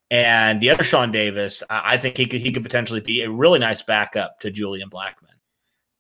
And 0.10 0.60
the 0.60 0.72
other 0.72 0.84
Sean 0.84 1.12
Davis, 1.12 1.62
I 1.70 1.98
think 1.98 2.18
he 2.18 2.26
could 2.26 2.42
he 2.42 2.52
could 2.52 2.64
potentially 2.64 3.00
be 3.00 3.22
a 3.22 3.30
really 3.30 3.60
nice 3.60 3.84
backup 3.84 4.40
to 4.40 4.50
Julian 4.50 4.90
Blackmon. 4.90 5.38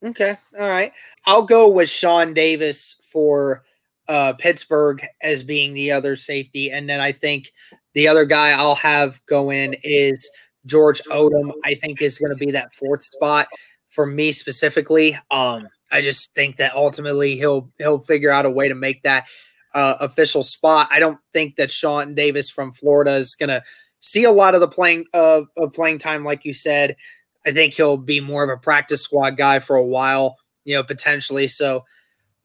Okay, 0.03 0.35
all 0.59 0.67
right. 0.67 0.93
I'll 1.27 1.43
go 1.43 1.69
with 1.69 1.91
Sean 1.91 2.33
Davis 2.33 2.99
for 3.11 3.65
uh, 4.09 4.33
Pittsburgh 4.33 5.05
as 5.21 5.43
being 5.43 5.73
the 5.73 5.91
other 5.91 6.17
safety, 6.17 6.71
and 6.71 6.89
then 6.89 6.99
I 6.99 7.13
think 7.13 7.51
the 7.93 8.07
other 8.07 8.25
guy 8.25 8.51
I'll 8.51 8.75
have 8.75 9.21
go 9.27 9.51
in 9.51 9.75
is 9.83 10.29
George 10.65 11.01
Odom. 11.03 11.51
I 11.63 11.75
think 11.75 12.01
is 12.01 12.19
going 12.19 12.37
to 12.37 12.45
be 12.45 12.51
that 12.51 12.73
fourth 12.73 13.03
spot 13.03 13.47
for 13.89 14.05
me 14.05 14.31
specifically. 14.31 15.17
Um, 15.31 15.67
I 15.91 16.01
just 16.01 16.33
think 16.35 16.57
that 16.57 16.75
ultimately 16.75 17.37
he'll 17.37 17.71
he'll 17.77 17.99
figure 17.99 18.31
out 18.31 18.45
a 18.45 18.49
way 18.49 18.67
to 18.67 18.75
make 18.75 19.03
that 19.03 19.25
uh, 19.73 19.95
official 19.99 20.43
spot. 20.43 20.87
I 20.91 20.99
don't 20.99 21.19
think 21.33 21.55
that 21.55 21.71
Sean 21.71 22.15
Davis 22.15 22.49
from 22.49 22.71
Florida 22.71 23.11
is 23.13 23.35
going 23.35 23.49
to 23.49 23.63
see 23.99 24.23
a 24.23 24.31
lot 24.31 24.55
of 24.55 24.61
the 24.61 24.67
playing 24.67 25.05
of, 25.13 25.45
of 25.57 25.73
playing 25.73 25.99
time, 25.99 26.23
like 26.23 26.45
you 26.45 26.53
said. 26.53 26.95
I 27.45 27.51
think 27.51 27.73
he'll 27.73 27.97
be 27.97 28.19
more 28.19 28.43
of 28.43 28.49
a 28.49 28.57
practice 28.57 29.01
squad 29.01 29.37
guy 29.37 29.59
for 29.59 29.75
a 29.75 29.85
while, 29.85 30.37
you 30.65 30.75
know, 30.75 30.83
potentially. 30.83 31.47
So 31.47 31.85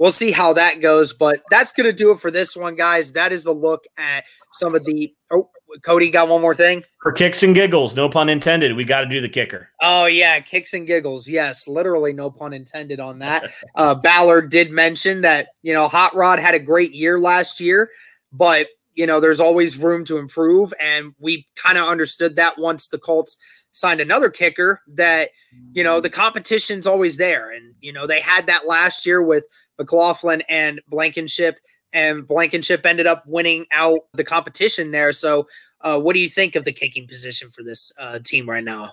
we'll 0.04 0.12
see 0.12 0.32
how 0.32 0.52
that 0.52 0.82
goes. 0.82 1.14
But 1.14 1.40
that's 1.50 1.72
going 1.72 1.86
to 1.86 1.92
do 1.92 2.10
it 2.10 2.20
for 2.20 2.30
this 2.30 2.54
one, 2.54 2.76
guys. 2.76 3.12
That 3.12 3.32
is 3.32 3.42
the 3.42 3.52
look 3.52 3.84
at 3.96 4.24
some 4.52 4.74
of 4.74 4.84
the. 4.84 5.12
Oh, 5.32 5.48
Cody 5.82 6.10
got 6.10 6.28
one 6.28 6.42
more 6.42 6.54
thing. 6.54 6.84
For 7.02 7.10
kicks 7.10 7.42
and 7.42 7.54
giggles, 7.54 7.96
no 7.96 8.08
pun 8.08 8.28
intended. 8.28 8.76
We 8.76 8.84
got 8.84 9.00
to 9.00 9.06
do 9.06 9.20
the 9.20 9.30
kicker. 9.30 9.70
Oh 9.82 10.04
yeah, 10.04 10.38
kicks 10.40 10.74
and 10.74 10.86
giggles. 10.86 11.26
Yes, 11.26 11.66
literally 11.66 12.12
no 12.12 12.30
pun 12.30 12.52
intended 12.52 13.00
on 13.00 13.18
that. 13.20 13.50
uh, 13.74 13.94
Ballard 13.94 14.50
did 14.50 14.70
mention 14.70 15.22
that 15.22 15.48
you 15.62 15.72
know 15.72 15.88
Hot 15.88 16.14
Rod 16.14 16.38
had 16.38 16.54
a 16.54 16.60
great 16.60 16.92
year 16.92 17.18
last 17.18 17.60
year, 17.60 17.90
but 18.30 18.68
you 18.92 19.06
know 19.06 19.20
there's 19.20 19.40
always 19.40 19.78
room 19.78 20.04
to 20.04 20.18
improve, 20.18 20.72
and 20.78 21.14
we 21.18 21.48
kind 21.56 21.78
of 21.78 21.88
understood 21.88 22.36
that 22.36 22.58
once 22.58 22.88
the 22.88 22.98
Colts 22.98 23.38
signed 23.72 24.00
another 24.00 24.30
kicker 24.30 24.80
that 24.86 25.30
you 25.72 25.82
know 25.82 26.00
the 26.00 26.10
competition's 26.10 26.86
always 26.86 27.16
there 27.16 27.50
and 27.50 27.74
you 27.80 27.92
know 27.92 28.06
they 28.06 28.20
had 28.20 28.46
that 28.46 28.66
last 28.68 29.04
year 29.04 29.20
with 29.20 29.44
McLaughlin 29.78 30.42
and 30.48 30.80
Blankenship 30.88 31.58
and 31.92 32.26
Blankenship 32.26 32.84
ended 32.84 33.06
up 33.06 33.24
winning 33.26 33.66
out 33.72 34.00
the 34.12 34.24
competition 34.24 34.90
there 34.90 35.12
so 35.12 35.46
uh, 35.80 36.00
what 36.00 36.14
do 36.14 36.20
you 36.20 36.28
think 36.28 36.56
of 36.56 36.64
the 36.64 36.72
kicking 36.72 37.06
position 37.06 37.50
for 37.50 37.62
this 37.62 37.92
uh, 37.98 38.18
team 38.24 38.48
right 38.48 38.64
now 38.64 38.92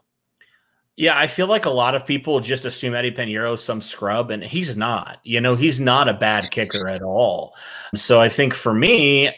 yeah, 0.98 1.18
I 1.18 1.26
feel 1.26 1.48
like 1.48 1.66
a 1.66 1.70
lot 1.72 1.96
of 1.96 2.06
people 2.06 2.40
just 2.42 2.66
assume 2.66 2.94
Eddie 2.94 3.12
Piñeiro 3.12 3.54
is 3.54 3.64
some 3.64 3.82
scrub, 3.82 4.30
and 4.30 4.44
he's 4.44 4.76
not. 4.76 5.20
You 5.24 5.42
know, 5.42 5.56
he's 5.56 5.80
not 5.80 6.08
a 6.08 6.14
bad 6.14 6.52
kicker 6.52 6.88
at 6.88 7.02
all. 7.02 7.56
So 7.96 8.20
I 8.20 8.30
think 8.30 8.54
for 8.54 8.74
me, 8.74 9.32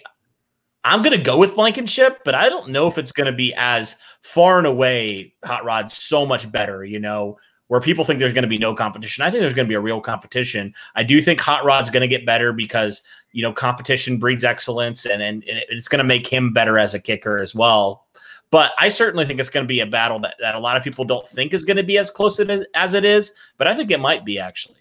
I'm 0.84 1.02
going 1.02 1.18
to 1.18 1.24
go 1.24 1.38
with 1.38 1.56
Blankenship, 1.56 2.20
but 2.26 2.36
I 2.36 2.50
don't 2.50 2.70
know 2.70 2.88
if 2.88 2.98
it's 2.98 3.12
going 3.12 3.28
to 3.28 3.38
be 3.38 3.54
as 3.56 3.96
far 4.22 4.58
and 4.58 4.68
away 4.68 5.36
Hot 5.46 5.64
Rod 5.64 5.92
so 5.92 6.26
much 6.26 6.52
better, 6.52 6.84
you 6.84 7.00
know, 7.00 7.38
where 7.74 7.82
people 7.82 8.06
think 8.06 8.20
there's 8.20 8.34
going 8.34 8.44
to 8.44 8.48
be 8.48 8.60
no 8.60 8.76
competition. 8.76 9.24
I 9.24 9.32
think 9.32 9.42
there's 9.42 9.56
going 9.56 9.66
to 9.66 9.68
be 9.70 9.74
a 9.74 9.80
real 9.80 10.00
competition. 10.00 10.76
I 10.94 11.02
do 11.02 11.20
think 11.24 11.40
Hot 11.40 11.66
Rod's 11.66 11.90
going 11.90 12.02
to 12.02 12.08
get 12.08 12.24
better 12.24 12.54
because, 12.54 13.02
you 13.32 13.42
know, 13.42 13.52
competition 13.52 14.20
breeds 14.20 14.44
excellence 14.44 15.08
and, 15.08 15.24
and, 15.24 15.44
and 15.46 15.60
it's 15.70 15.88
going 15.88 15.98
to 15.98 16.04
make 16.04 16.28
him 16.28 16.54
better 16.54 16.78
as 16.78 16.94
a 16.94 17.00
kicker 17.00 17.40
as 17.40 17.56
well. 17.56 18.06
But 18.52 18.74
I 18.78 18.90
certainly 18.90 19.26
think 19.26 19.40
it's 19.40 19.50
going 19.50 19.64
to 19.64 19.68
be 19.68 19.80
a 19.80 19.88
battle 19.88 20.20
that, 20.20 20.36
that 20.40 20.54
a 20.54 20.60
lot 20.60 20.78
of 20.78 20.84
people 20.84 21.04
don't 21.04 21.28
think 21.28 21.52
is 21.52 21.66
going 21.66 21.78
to 21.78 21.84
be 21.84 21.98
as 21.98 22.12
close 22.12 22.40
as 22.40 22.94
it 22.94 23.06
is, 23.06 23.32
but 23.58 23.66
I 23.66 23.76
think 23.76 23.90
it 23.90 24.00
might 24.00 24.24
be 24.24 24.38
actually. 24.38 24.78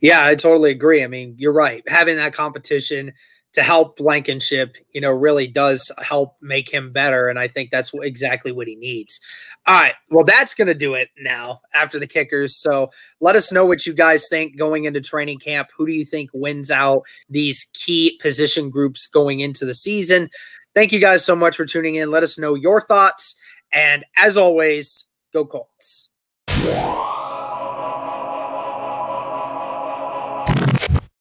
Yeah, 0.00 0.24
I 0.24 0.36
totally 0.36 0.70
agree. 0.70 1.04
I 1.04 1.08
mean, 1.08 1.34
you're 1.36 1.52
right. 1.52 1.86
Having 1.90 2.16
that 2.16 2.32
competition 2.32 3.12
to 3.52 3.62
help 3.62 3.96
Blankenship, 3.96 4.76
you 4.92 5.00
know, 5.00 5.10
really 5.10 5.46
does 5.46 5.90
help 6.00 6.36
make 6.40 6.72
him 6.72 6.92
better. 6.92 7.28
And 7.28 7.38
I 7.38 7.48
think 7.48 7.70
that's 7.70 7.92
exactly 7.94 8.52
what 8.52 8.68
he 8.68 8.76
needs. 8.76 9.20
All 9.66 9.74
right. 9.74 9.94
Well, 10.10 10.24
that's 10.24 10.54
going 10.54 10.68
to 10.68 10.74
do 10.74 10.94
it 10.94 11.08
now 11.18 11.60
after 11.74 11.98
the 11.98 12.06
kickers. 12.06 12.56
So 12.56 12.90
let 13.20 13.36
us 13.36 13.50
know 13.50 13.66
what 13.66 13.86
you 13.86 13.92
guys 13.92 14.28
think 14.28 14.56
going 14.56 14.84
into 14.84 15.00
training 15.00 15.38
camp. 15.38 15.68
Who 15.76 15.86
do 15.86 15.92
you 15.92 16.04
think 16.04 16.30
wins 16.32 16.70
out 16.70 17.02
these 17.28 17.68
key 17.74 18.18
position 18.22 18.70
groups 18.70 19.08
going 19.08 19.40
into 19.40 19.64
the 19.64 19.74
season? 19.74 20.30
Thank 20.74 20.92
you 20.92 21.00
guys 21.00 21.24
so 21.24 21.34
much 21.34 21.56
for 21.56 21.66
tuning 21.66 21.96
in. 21.96 22.10
Let 22.10 22.22
us 22.22 22.38
know 22.38 22.54
your 22.54 22.80
thoughts. 22.80 23.38
And 23.72 24.04
as 24.16 24.36
always, 24.36 25.06
go 25.32 25.44
Colts. 25.44 26.10